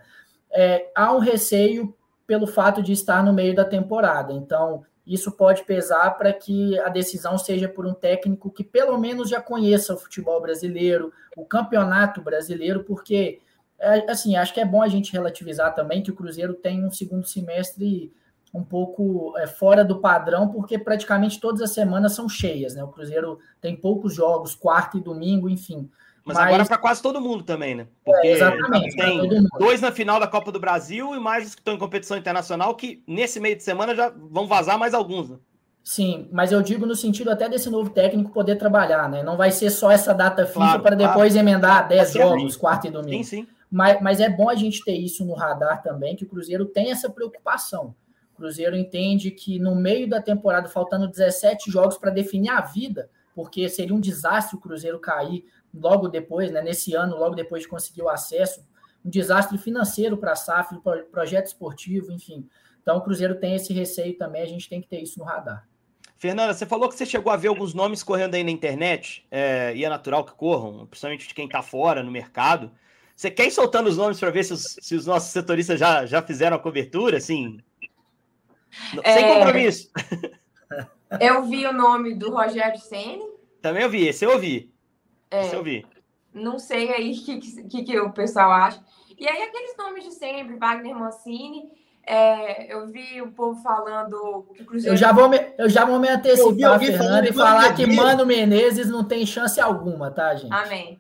[0.52, 1.96] É, há um receio
[2.28, 4.34] pelo fato de estar no meio da temporada.
[4.34, 9.30] Então, isso pode pesar para que a decisão seja por um técnico que pelo menos
[9.30, 13.40] já conheça o futebol brasileiro, o campeonato brasileiro, porque
[13.80, 16.92] é, assim, acho que é bom a gente relativizar também que o Cruzeiro tem um
[16.92, 18.14] segundo semestre
[18.54, 22.84] um pouco é, fora do padrão, porque praticamente todas as semanas são cheias, né?
[22.84, 25.90] O Cruzeiro tem poucos jogos, quarta e domingo, enfim.
[26.24, 26.48] Mas, mas...
[26.48, 27.88] agora para quase todo mundo também, né?
[28.06, 28.52] Porque é,
[28.96, 32.18] tem dois na final da Copa do Brasil e mais os que estão em competição
[32.18, 35.30] internacional, que nesse meio de semana já vão vazar mais alguns.
[35.30, 35.38] Né?
[35.84, 39.24] Sim, mas eu digo no sentido até desse novo técnico poder trabalhar, né?
[39.24, 41.50] Não vai ser só essa data FIFA claro, para depois claro.
[41.50, 43.24] emendar 10 jogos, quarta e domingo.
[43.24, 43.48] Sim, sim.
[43.70, 46.92] Mas, mas é bom a gente ter isso no radar também, que o Cruzeiro tem
[46.92, 47.96] essa preocupação.
[48.34, 53.10] O Cruzeiro entende que no meio da temporada, faltando 17 jogos para definir a vida,
[53.34, 57.70] porque seria um desastre o Cruzeiro cair logo depois, né, nesse ano, logo depois de
[57.70, 58.66] conseguir o acesso,
[59.04, 60.76] um desastre financeiro para a SAF,
[61.12, 62.48] projeto esportivo, enfim.
[62.82, 65.68] Então o Cruzeiro tem esse receio também, a gente tem que ter isso no radar.
[66.18, 69.74] Fernanda, você falou que você chegou a ver alguns nomes correndo aí na internet, é,
[69.76, 72.72] e é natural que corram, principalmente de quem está fora no mercado.
[73.16, 76.06] Você quer ir soltando os nomes para ver se os, se os, nossos setoristas já,
[76.06, 77.60] já fizeram a cobertura, assim?
[79.04, 79.14] É...
[79.14, 79.92] Sem compromisso.
[81.20, 83.26] Eu vi o nome do Rogério Ceni.
[83.62, 84.72] Também eu vi, esse eu ouvi.
[85.32, 85.86] É, Isso eu vi.
[86.34, 88.80] Não sei aí o que, que, que, o pessoal acha.
[89.18, 91.70] E aí, aqueles nomes de sempre, Wagner Mancini.
[92.04, 94.94] É, eu vi o povo falando que o Cruzeiro.
[94.96, 98.90] Eu já vou me, eu já vou me antecipar, Fernando, e falar que Mano Menezes
[98.90, 100.52] não tem chance alguma, tá, gente?
[100.52, 101.00] Amém.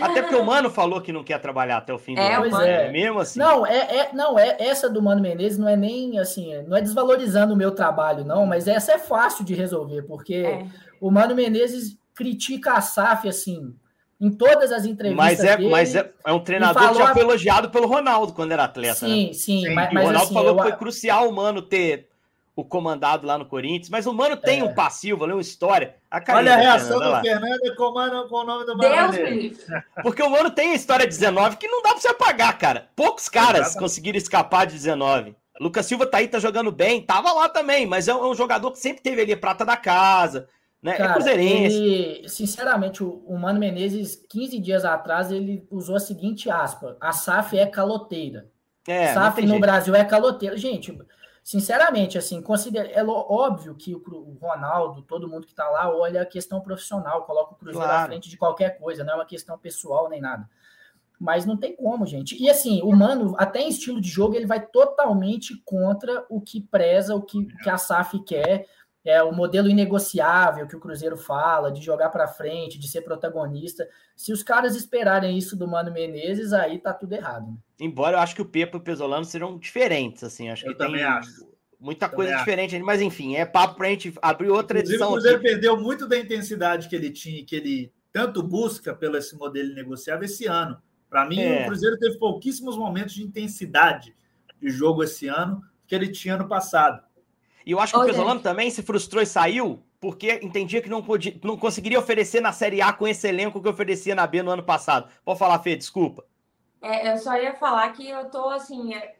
[0.00, 2.48] Até porque o Mano falou que não quer trabalhar até o fim do É, ano.
[2.48, 2.86] pois é.
[2.86, 3.40] É mesmo assim.
[3.40, 6.80] Não, é, é, não, é essa do Mano Menezes não é nem assim, não é
[6.80, 10.66] desvalorizando o meu trabalho, não, mas essa é fácil de resolver, porque É.
[11.00, 13.74] o Mano Menezes critica a SAF assim,
[14.20, 15.16] em todas as entrevistas.
[15.26, 18.32] Mas é, dele, mas é, é um treinador que já a- foi elogiado pelo Ronaldo
[18.32, 19.06] quando era atleta.
[19.06, 19.14] né?
[19.14, 21.60] Sim, sim, Sim, mas, E o Ronaldo assim, falou eu, que foi crucial o Mano
[21.62, 22.08] ter
[22.54, 23.88] o comandado lá no Corinthians.
[23.88, 24.64] Mas o Mano tem É.
[24.64, 25.96] um passivo, uma história.
[26.10, 29.82] A Olha a reação do Fernando com, o mano- com o nome do Deus Mano.
[30.02, 32.88] Porque o Mano tem a história 19 que não dá pra você apagar, cara.
[32.94, 35.34] Poucos caras conseguiram escapar de 19.
[35.58, 38.34] Lucas Silva tá aí, tá jogando bem, tava lá também, mas é um, é um
[38.34, 40.46] jogador que sempre teve ali a prata da casa,
[40.82, 40.92] né?
[40.92, 41.76] é Cara, cruzeirense.
[41.76, 47.12] ele, sinceramente, o, o Mano Menezes, 15 dias atrás, ele usou a seguinte aspa: a
[47.12, 48.50] SAF é caloteira.
[48.86, 49.60] É, SAF no jeito.
[49.60, 50.56] Brasil é caloteira.
[50.56, 50.98] Gente,
[51.42, 56.26] sinceramente, assim, considera, é óbvio que o, Ronaldo, todo mundo que tá lá, olha a
[56.26, 58.04] questão profissional, coloca o Cruzeiro Claro.
[58.04, 60.48] à frente de qualquer coisa, não é uma questão pessoal nem nada.
[61.18, 62.40] Mas não tem como, gente.
[62.42, 66.60] E assim, o Mano, até em estilo de jogo, ele vai totalmente contra o que
[66.60, 68.66] preza, o que, o que a SAF quer.
[69.04, 73.88] É o modelo inegociável que o Cruzeiro fala, de jogar para frente, de ser protagonista.
[74.14, 77.48] Se os caras esperarem isso do Mano Menezes, aí tá tudo errado.
[77.48, 77.56] né?
[77.80, 80.48] Embora eu acho que o Pepa e o Pesolano serão diferentes, assim.
[80.50, 81.48] Acho Eu que tem também acho.
[81.80, 82.44] muita Também coisa acho.
[82.44, 85.46] diferente mas enfim, é papo pra gente abrir outra Inclusive, edição o Cruzeiro aqui.
[85.48, 89.74] perdeu muito da intensidade que ele tinha e que ele tanto busca pelo esse modelo
[89.74, 90.80] negociável esse ano.
[91.10, 91.62] Para mim, É.
[91.62, 94.14] o Cruzeiro teve pouquíssimos momentos de intensidade
[94.60, 97.02] de jogo esse ano que ele tinha no passado.
[97.64, 101.00] E eu acho que o Pesolano também se frustrou e saiu porque entendia que não,
[101.00, 104.50] podia, não conseguiria oferecer na Série A com esse elenco que oferecia na B no
[104.50, 105.08] ano passado.
[105.24, 106.24] Pode falar, Fê, desculpa.
[106.82, 109.14] É, eu só ia falar que eu tô assim, é,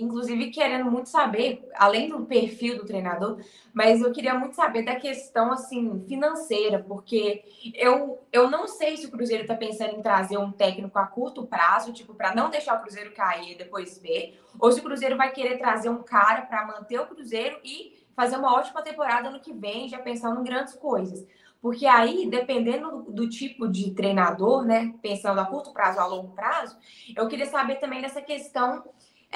[0.00, 3.38] inclusive querendo muito saber, além do perfil do treinador,
[3.72, 7.44] mas eu queria muito saber da questão assim financeira, porque
[7.74, 11.46] eu, eu não sei se o Cruzeiro está pensando em trazer um técnico a curto
[11.46, 15.16] prazo, tipo, para não deixar o Cruzeiro cair e depois ver, ou se o Cruzeiro
[15.16, 19.40] vai querer trazer um cara para manter o Cruzeiro e fazer uma ótima temporada no
[19.40, 21.26] que vem, já pensando em grandes coisas.
[21.60, 26.32] Porque aí, dependendo do, tipo de treinador, né, pensando a curto prazo ou a longo
[26.32, 26.76] prazo,
[27.16, 28.84] eu queria saber também dessa questão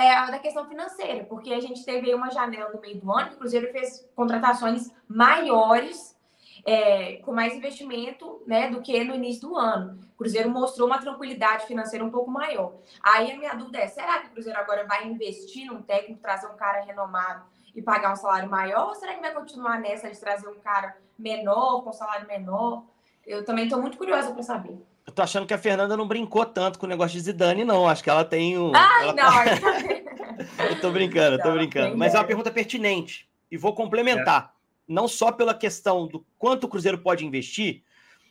[0.00, 3.34] é, da questão financeira, porque a gente teve uma janela no meio do ano que
[3.34, 6.18] o Cruzeiro fez contratações maiores,
[6.64, 10.00] é, com mais investimento né, do que no início do ano.
[10.14, 12.74] O Cruzeiro mostrou uma tranquilidade financeira um pouco maior.
[13.02, 16.46] Aí a minha dúvida é: será que o Cruzeiro agora vai investir num técnico, trazer
[16.46, 17.44] um cara renomado
[17.74, 18.88] e pagar um salário maior?
[18.88, 22.84] Ou será que vai continuar nessa de trazer um cara menor, com salário menor?
[23.26, 24.78] Eu também estou muito curiosa para saber.
[25.06, 27.88] Eu tô achando que a Fernanda não brincou tanto com o negócio de Zidane, não.
[27.88, 28.72] Acho que ela tem o.
[28.74, 30.00] Ai, ela não.
[30.70, 31.98] Eu tô brincando, eu tô brincando.
[31.98, 32.26] Mas é uma ideia.
[32.28, 33.28] pergunta pertinente.
[33.50, 34.54] E vou complementar.
[34.88, 37.82] Não só pela questão do quanto o Cruzeiro pode investir,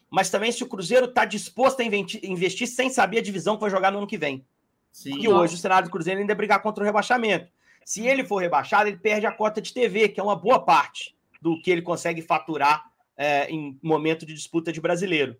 [0.09, 3.69] mas também se o Cruzeiro está disposto a investir sem saber a divisão que vai
[3.69, 4.43] jogar no ano que vem.
[4.91, 5.11] Sim.
[5.11, 7.47] Porque hoje o cenário do Cruzeiro ainda é brigar contra o rebaixamento.
[7.85, 11.15] Se ele for rebaixado, ele perde a cota de TV, que é uma boa parte
[11.41, 15.37] do que ele consegue faturar é, em momento de disputa de brasileiro.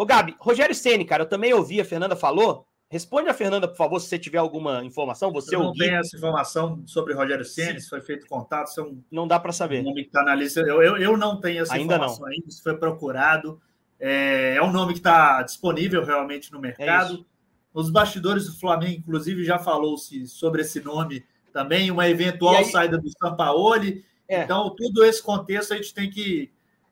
[0.00, 2.66] Ô, Gabi, Rogério Ceni, cara, eu também ouvi, a Fernanda falou.
[2.88, 5.30] Responde a Fernanda, por favor, se você tiver alguma informação.
[5.30, 8.82] Você Eu não tenho essa informação sobre Rogério Ceni, se foi feito contato, se é
[8.82, 9.82] um não dá para saber.
[9.82, 10.60] nome que está na lista.
[10.60, 13.60] Eu, eu, eu não tenho essa Ainda informação ainda, se foi procurado.
[14.00, 17.26] É, é um nome que está disponível realmente no É mercado.
[17.74, 22.96] Nos bastidores do Flamengo, inclusive, já falou-se sobre esse nome também, uma eventual aí- saída
[22.96, 24.02] do Sampaoli.
[24.26, 24.44] É.
[24.44, 26.50] Então, tudo esse contexto a gente tem que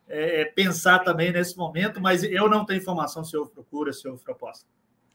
[0.09, 4.22] é, pensar também nesse momento, mas eu não tenho informação se houve procura, se houve
[4.22, 4.66] proposta.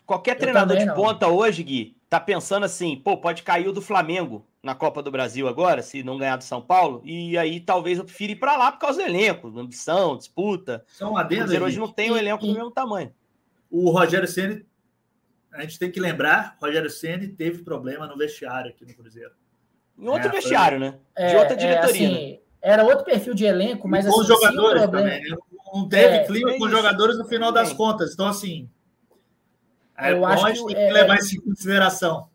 [0.06, 0.96] Qualquer Eu treinador de não.
[0.96, 5.10] ponta hoje, Gui, tá pensando assim, pô, pode cair o do Flamengo na Copa do
[5.12, 8.56] Brasil agora, se não ganhar do São Paulo, e aí talvez eu prefira ir para
[8.58, 10.84] lá por causa do elenco, ambição, disputa.
[10.88, 11.60] Só um O adendo aí.
[11.62, 13.14] hoje não tem o elenco do mesmo tamanho.
[13.72, 14.66] O Rogério Ceni,
[15.54, 19.32] a gente tem que lembrar, Rogério Ceni teve problema no vestiário aqui no Cruzeiro.
[19.98, 20.92] Em outro É, vestiário, né?
[21.18, 22.10] De É, outra é, diretoria.
[22.12, 22.40] né?
[22.64, 25.38] Assim, era outro perfil de elenco, mas e com assim, os jogadores problema- também, né?
[25.74, 28.14] Não teve É, clima é com os jogadores no final das contas.
[28.14, 28.70] Então, assim,
[29.98, 32.28] é Eu bom acho que tem que é- levar isso em consideração.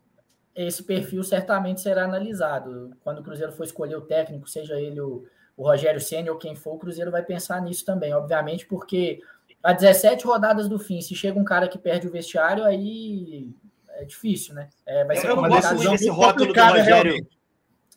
[0.55, 2.91] esse perfil certamente será analisado.
[3.01, 5.25] Quando o Cruzeiro for escolher o técnico, seja ele o,
[5.55, 9.21] o Rogério Senna ou quem for, o Cruzeiro vai pensar nisso também, obviamente, porque
[9.63, 13.49] a 17 rodadas do fim, se chega um cara que perde o vestiário, aí
[13.91, 14.67] é difícil, né?
[14.85, 15.75] É, vai ser eu gosto complicado.
[15.77, 16.85] muito decisão desse muito rótulo do Rogério.
[17.03, 17.38] realmente.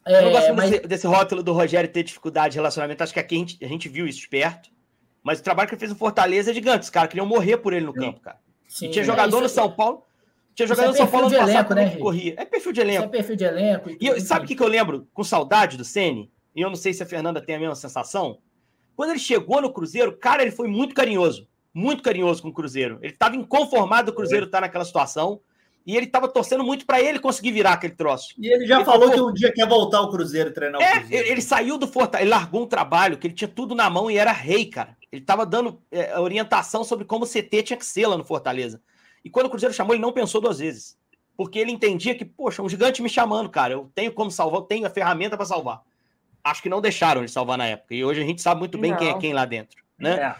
[0.06, 3.02] Eu não É, gosto mas- desse, desse rótulo do Rogério ter dificuldade de relacionamento.
[3.02, 4.70] Acho que aqui a gente, a gente viu isso de perto.
[5.22, 6.82] Mas o trabalho que ele fez no Fortaleza é gigante.
[6.84, 8.38] Os caras queriam morrer por ele no campo, cara.
[8.66, 10.04] sim, E tinha é, jogador isso- no São Paulo.
[10.54, 12.34] Tinha jogador é São Paulo de elenco, né, que corria.
[12.36, 12.98] É perfil de elenco.
[12.98, 13.90] Isso é perfil de elenco.
[14.00, 16.30] E, sabe o que, que eu lembro com saudade do Ceni?
[16.54, 18.38] E eu não sei se a Fernanda tem a mesma sensação.
[18.94, 21.48] Quando ele chegou no Cruzeiro, cara, ele foi muito carinhoso.
[21.72, 22.98] Muito carinhoso com o Cruzeiro.
[23.00, 25.40] Ele estava inconformado do Cruzeiro estar tá naquela situação.
[25.84, 28.34] E ele estava torcendo muito para ele conseguir virar aquele troço.
[28.38, 30.96] E ele já ele falou, que um dia quer voltar ao Cruzeiro e treinar é,
[30.96, 31.28] o Cruzeiro.
[31.28, 34.16] Ele saiu do Fortaleza, ele largou um trabalho que ele tinha tudo na mão e
[34.16, 34.96] era rei, cara.
[35.10, 38.80] Ele estava dando é, orientação sobre como o CT tinha que ser lá no Fortaleza.
[39.24, 40.96] E quando o Cruzeiro chamou, ele não pensou duas vezes.
[41.36, 43.72] Porque ele entendia que, poxa, um gigante me chamando, cara.
[43.72, 45.82] Eu tenho como salvar, eu tenho a ferramenta para salvar.
[46.44, 47.94] Acho que não deixaram ele salvar na época.
[47.94, 48.98] E hoje a gente sabe muito bem não.
[48.98, 49.82] quem é quem lá dentro.
[49.98, 50.34] Né?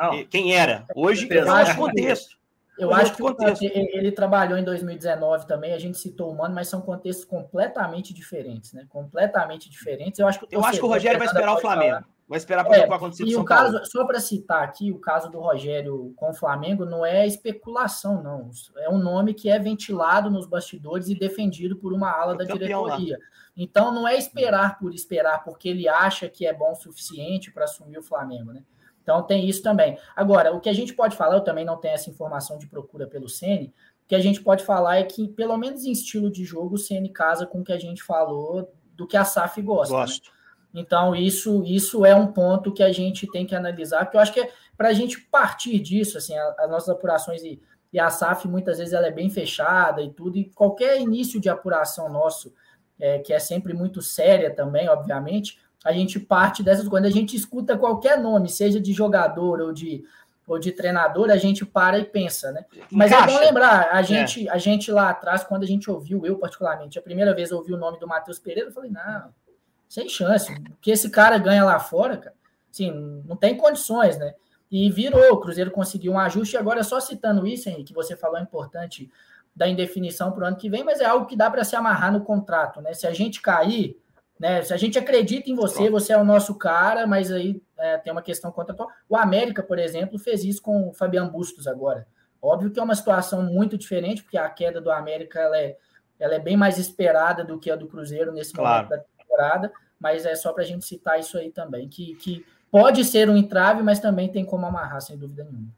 [0.00, 0.24] É.
[0.30, 0.86] Quem era.
[0.94, 2.37] Hoje é contexto.
[2.78, 3.62] Eu acho que contexto.
[3.62, 8.72] ele trabalhou em 2019 também, a gente citou o Mano, mas são contextos completamente diferentes,
[8.72, 8.86] né?
[8.88, 10.20] Completamente diferentes.
[10.20, 11.96] Eu acho que o, eu acho que o Rogério vai esperar o Flamengo.
[11.96, 12.18] Falar.
[12.28, 13.86] Vai esperar para é, o que vai acontecer e o caso, Paulo.
[13.86, 18.50] Só para citar aqui, o caso do Rogério com o Flamengo não é especulação, não.
[18.76, 23.16] É um nome que é ventilado nos bastidores e defendido por uma ala da diretoria.
[23.16, 23.24] Lá.
[23.56, 27.64] Então não é esperar por esperar, porque ele acha que é bom o suficiente para
[27.64, 28.62] assumir o Flamengo, né?
[29.08, 29.96] Então tem isso também.
[30.14, 33.06] Agora, o que a gente pode falar, eu também não tenho essa informação de procura
[33.06, 33.72] pelo Ceni,
[34.04, 36.78] o que a gente pode falar é que, pelo menos em estilo de jogo, o
[36.78, 39.94] Ceni casa com o que a gente falou do que a SAF gosta.
[39.94, 40.00] Né?
[40.00, 40.30] Gosto.
[40.74, 40.80] Né?
[40.82, 44.32] Então, isso, isso é um ponto que a gente tem que analisar, que eu acho
[44.32, 47.58] que é para a gente partir disso, assim, as nossas apurações e,
[47.90, 51.48] e a SAF muitas vezes ela é bem fechada e tudo, e qualquer início de
[51.48, 52.52] apuração nosso,
[53.00, 57.36] é, que é sempre muito séria também, obviamente, a gente parte dessas quando a gente
[57.36, 60.04] escuta qualquer nome, seja de jogador ou de
[60.48, 62.64] ou de treinador, a gente para e pensa, né?
[62.90, 63.30] Mas Encaixa.
[63.30, 64.50] é bom lembrar, a gente, é.
[64.50, 67.76] a gente lá atrás, quando a gente ouviu, eu particularmente, a primeira vez ouvi o
[67.76, 69.28] nome do Matheus Pereira, eu falei, não,
[69.86, 72.34] sem chance, o que esse cara ganha lá fora, cara,
[72.72, 72.90] assim,
[73.26, 74.34] não tem condições, né?
[74.70, 78.16] E virou, o Cruzeiro conseguiu um ajuste, e agora só citando isso, Henrique, que você
[78.16, 79.10] falou é importante
[79.54, 82.10] da indefinição para o ano que vem, mas é algo que dá para se amarrar
[82.10, 82.94] no contrato, né?
[82.94, 84.00] Se a gente cair,
[84.38, 84.62] né?
[84.62, 88.12] Se a gente acredita em você, você é o nosso cara, mas aí é, tem
[88.12, 88.88] uma questão contratual.
[89.08, 92.06] O América, por exemplo, fez isso com o Fabiano Bustos agora.
[92.40, 95.76] Óbvio que é uma situação muito diferente, porque a queda do América ela é,
[96.20, 98.86] ela é bem mais esperada do que a do Cruzeiro nesse claro.
[98.86, 102.46] momento da temporada, mas é só para a gente citar isso aí também, que, que
[102.70, 105.76] pode ser um entrave, mas também tem como amarrar, sem dúvida nenhuma.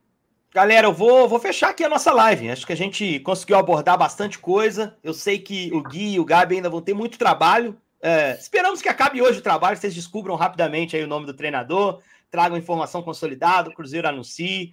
[0.52, 2.50] Galera, eu vou, vou fechar aqui a nossa live.
[2.50, 4.96] Acho que a gente conseguiu abordar bastante coisa.
[5.02, 8.80] Eu sei que o Gui e o Gabi ainda vão ter muito trabalho é, esperamos
[8.80, 13.02] que acabe hoje o trabalho, vocês descubram rapidamente aí o nome do treinador, tragam informação
[13.02, 14.72] consolidada, o Cruzeiro anuncie,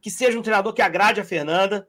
[0.00, 1.88] que seja um treinador que agrade a Fernanda.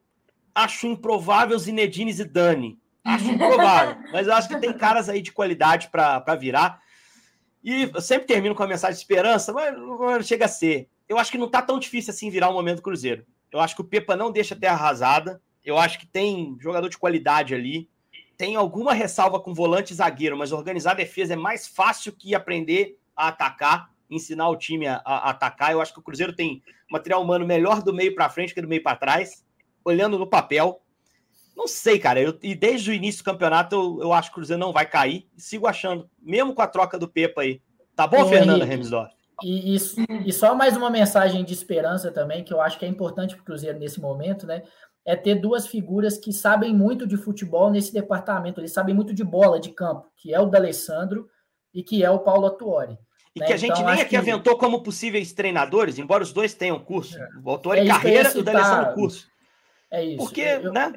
[0.54, 2.80] Acho improvável Zinedine e Dani.
[3.04, 6.82] Acho improvável, mas eu acho que tem caras aí de qualidade para virar.
[7.64, 10.90] E eu sempre termino com a mensagem de esperança, mas não chega a ser.
[11.08, 13.26] Eu acho que não tá tão difícil assim virar o um momento do Cruzeiro.
[13.52, 15.42] Eu acho que o Pepa não deixa a terra arrasada.
[15.64, 17.90] Eu acho que tem jogador de qualidade ali
[18.40, 22.34] tem alguma ressalva com volante e zagueiro, mas organizar a defesa é mais fácil que
[22.34, 25.74] aprender a atacar, ensinar o time a, a atacar.
[25.74, 28.68] Eu acho que o Cruzeiro tem material humano melhor do meio para frente que do
[28.68, 29.46] meio para trás,
[29.84, 30.82] olhando no papel.
[31.54, 32.22] Não sei, cara.
[32.22, 34.86] Eu, e desde o início do campeonato eu, eu acho que o Cruzeiro não vai
[34.86, 35.28] cair.
[35.36, 37.62] Sigo achando, mesmo com a troca do Pepa aí.
[37.94, 39.12] Tá bom, Oi, Fernanda Remsdorf?
[39.44, 39.78] E, e,
[40.26, 43.42] e, só mais uma mensagem de esperança também, que eu acho que é importante para
[43.42, 44.64] o Cruzeiro nesse momento, né?
[45.06, 48.60] É ter duas figuras que sabem muito de futebol nesse departamento.
[48.60, 51.28] Eles sabem muito de bola de campo, que é o D'Alessandro
[51.74, 52.98] e que é o Paulo Atuori.
[53.36, 53.48] E né?
[53.48, 54.18] que a gente então, nem aqui que...
[54.18, 57.18] aventou como possíveis treinadores, embora os dois tenham curso.
[57.18, 57.28] É.
[57.44, 59.28] O Autori é carreira e o D'Alessandro curso.
[59.92, 60.18] É isso.
[60.18, 60.72] Porque, eu...
[60.72, 60.94] né?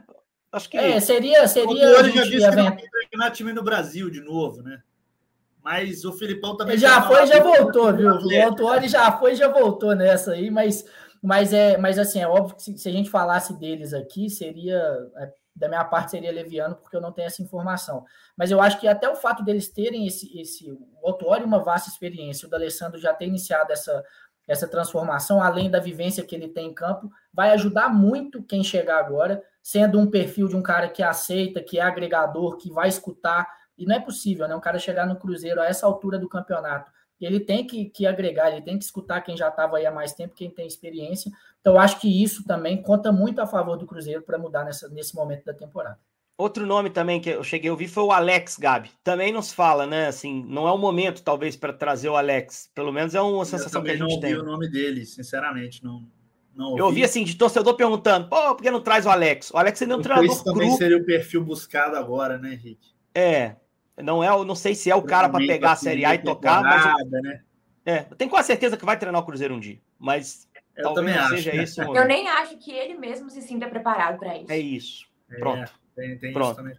[0.50, 0.76] Acho que.
[0.76, 1.48] É, seria.
[1.48, 2.76] seria o Autori já disse que não
[3.08, 4.82] treinar time no Brasil de novo, né?
[5.62, 6.74] Mas o Filipão também.
[6.74, 8.10] Ele já foi, já voltou, viu?
[8.10, 10.84] O Autori já foi, já voltou nessa aí, mas
[11.22, 14.76] mas é, mas assim, é óbvio que se, se a gente falasse deles aqui, seria
[15.16, 18.04] é, da minha parte seria leviano, porque eu não tenho essa informação.
[18.36, 21.90] Mas eu acho que até o fato deles terem esse, esse o Autuori uma vasta
[21.90, 24.02] experiência, o D'Alessandro já ter iniciado essa,
[24.48, 28.98] essa transformação, além da vivência que ele tem em campo, vai ajudar muito quem chegar
[28.98, 33.46] agora, sendo um perfil de um cara que aceita, que é agregador, que vai escutar.
[33.76, 34.56] E não é possível, né?
[34.56, 36.90] Um cara chegar no Cruzeiro a essa altura do campeonato
[37.24, 40.12] ele tem que, que agregar, ele tem que escutar quem já estava aí há mais
[40.12, 41.30] tempo, quem tem experiência.
[41.60, 45.14] Então, acho que isso também conta muito a favor do Cruzeiro para mudar nessa, nesse
[45.14, 45.98] momento da temporada.
[46.36, 48.90] Outro nome também que eu cheguei a ouvir foi o Alex Gabi.
[49.04, 50.08] Também nos fala, né?
[50.08, 52.70] Assim, não é o momento, talvez, para trazer o Alex.
[52.74, 54.32] Pelo menos é uma sensação que a gente tem.
[54.32, 56.04] Eu não ouvi o nome dele, sinceramente, não.
[56.54, 56.80] Não ouvi.
[56.80, 59.50] Eu ouvi assim, de torcedor perguntando, pô, por que não traz o Alex?
[59.50, 62.92] O Alex ele é um treinador Isso também seria o perfil buscado agora, né, Henrique?
[63.14, 63.56] É,
[64.00, 66.62] não é, não sei se é o cara para pegar a Série A e tocar,
[66.62, 67.42] mas né?
[67.84, 71.16] É, eu tenho quase certeza que vai treinar o Cruzeiro um dia, mas eu talvez
[71.16, 71.62] não seja né?
[71.62, 71.82] isso.
[71.82, 74.52] Eu nem acho que ele mesmo se sinta preparado para isso.
[74.52, 75.06] É isso.
[75.30, 75.72] É, Pronto.
[75.94, 76.56] Tem, tem Pronto.
[76.56, 76.76] também.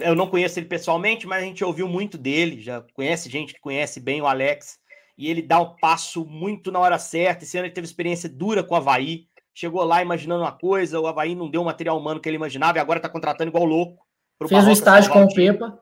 [0.00, 3.60] Eu não conheço ele pessoalmente, mas a gente ouviu muito dele, já conhece gente que
[3.60, 4.80] conhece bem o Alex,
[5.16, 7.44] e ele dá um passo muito na hora certa.
[7.44, 11.06] Esse ano ele teve experiência dura com o Havaí, chegou lá imaginando uma coisa, o
[11.06, 14.04] Havaí não deu o material humano que ele imaginava e agora tá contratando igual louco.
[14.48, 15.80] Fez o estágio com o Pepa.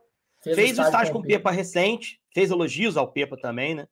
[0.55, 3.89] Fez, fez o estágio com o Pepa recente, fez elogios ao Pepa também, né?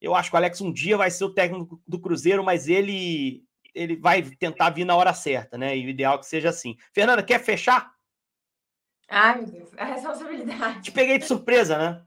[0.00, 3.44] Eu acho que o Alex um dia vai ser o técnico do Cruzeiro, mas ele
[3.74, 5.76] ele vai tentar vir na hora certa, né?
[5.76, 6.76] E o ideal é que seja assim.
[6.92, 7.92] Fernanda, quer fechar?
[9.08, 10.82] Ai, meu Deus, a responsabilidade.
[10.82, 12.02] Te peguei de surpresa, né?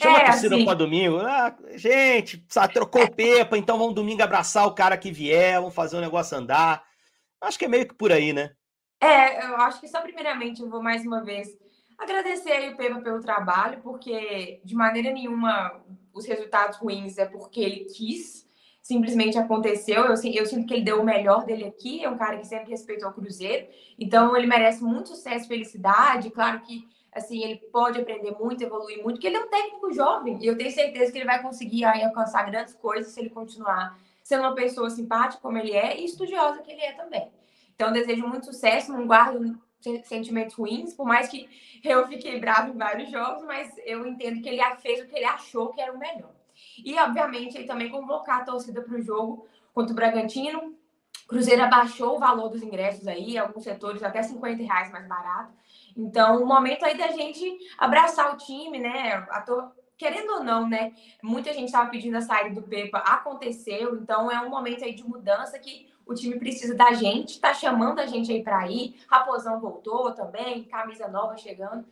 [0.00, 0.64] Chama é, a torcida assim...
[0.64, 1.18] para domingo.
[1.18, 5.74] Ah, gente, sabe, trocou o Pepa, então vamos domingo abraçar o cara que vier, vamos
[5.74, 6.82] fazer o negócio andar.
[7.40, 8.52] Acho que é meio que por aí, né?
[9.00, 11.48] É, eu acho que só primeiramente eu vou mais uma vez
[12.02, 15.80] agradecer aí o Pepa pelo trabalho, porque de maneira nenhuma
[16.12, 18.46] os resultados ruins é porque ele quis,
[18.82, 20.04] simplesmente aconteceu.
[20.04, 22.70] Eu, eu sinto que ele deu o melhor dele aqui, é um cara que sempre
[22.70, 23.66] respeitou o Cruzeiro,
[23.98, 26.30] então ele merece muito sucesso e felicidade.
[26.30, 30.38] Claro que assim, ele pode aprender muito, evoluir muito, porque ele é um técnico jovem,
[30.40, 33.98] e eu tenho certeza que ele vai conseguir aí, alcançar grandes coisas se ele continuar
[34.24, 37.30] sendo uma pessoa simpática como ele é e estudiosa que ele é também.
[37.74, 39.58] Então, desejo muito sucesso, não guardo
[40.04, 41.48] sentimentos ruins, por mais que
[41.82, 45.24] eu fiquei bravo em vários jogos, mas eu entendo que ele fez o que ele
[45.24, 46.32] achou que era o melhor.
[46.84, 50.76] E, obviamente, ele também convocar a torcida para o jogo contra o Bragantino.
[51.28, 55.52] Cruzeiro abaixou o valor dos ingressos aí, alguns setores até 50 reais mais barato.
[55.96, 59.26] Então, o momento aí da gente abraçar o time, né?
[59.96, 60.92] Querendo ou não, né?
[61.22, 63.96] Muita gente estava pedindo a saída do Pepa, aconteceu.
[63.96, 67.98] Então, é um momento aí de mudança que o time precisa da gente, tá chamando
[67.98, 69.00] a gente aí para ir.
[69.08, 71.84] Raposão voltou também, camisa nova chegando.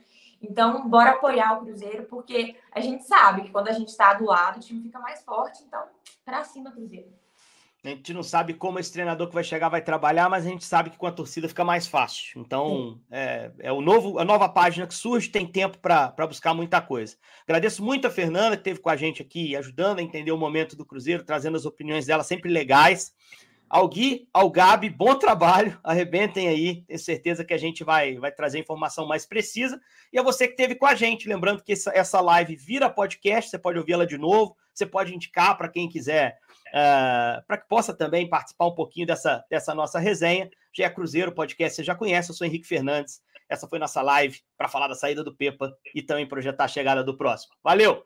[0.42, 4.24] Então, bora apoiar o Cruzeiro, porque a gente sabe que quando a gente está do
[4.24, 5.62] lado, o time fica mais forte.
[5.66, 5.82] Então,
[6.24, 7.12] para cima, Cruzeiro.
[7.82, 10.64] A gente não sabe como esse treinador que vai chegar vai trabalhar, mas a gente
[10.64, 12.38] sabe que com a torcida fica mais fácil.
[12.38, 16.82] Então, é, é, o novo, a nova página que surge, tem tempo para buscar muita
[16.82, 17.16] coisa.
[17.44, 20.76] Agradeço muito a Fernanda, que esteve com a gente aqui, ajudando a entender o momento
[20.76, 23.14] do Cruzeiro, trazendo as opiniões dela sempre legais.
[23.70, 28.32] Ao Gui, ao Gabi, bom trabalho, arrebentem aí, tenho certeza que a gente vai, vai
[28.32, 29.80] trazer informação mais precisa.
[30.12, 33.48] E a você que esteve com a gente, lembrando que essa, essa live vira podcast,
[33.48, 36.36] você pode ouvi-la de novo, você pode indicar para quem quiser,
[36.70, 40.50] uh, para que possa também participar um pouquinho dessa, dessa nossa resenha.
[40.76, 43.22] Já é Cruzeiro Podcast, você já conhece, eu sou Henrique Fernandes.
[43.48, 47.04] Essa foi nossa live para falar da saída do Pepa e também projetar a chegada
[47.04, 47.54] do próximo.
[47.62, 48.04] Valeu!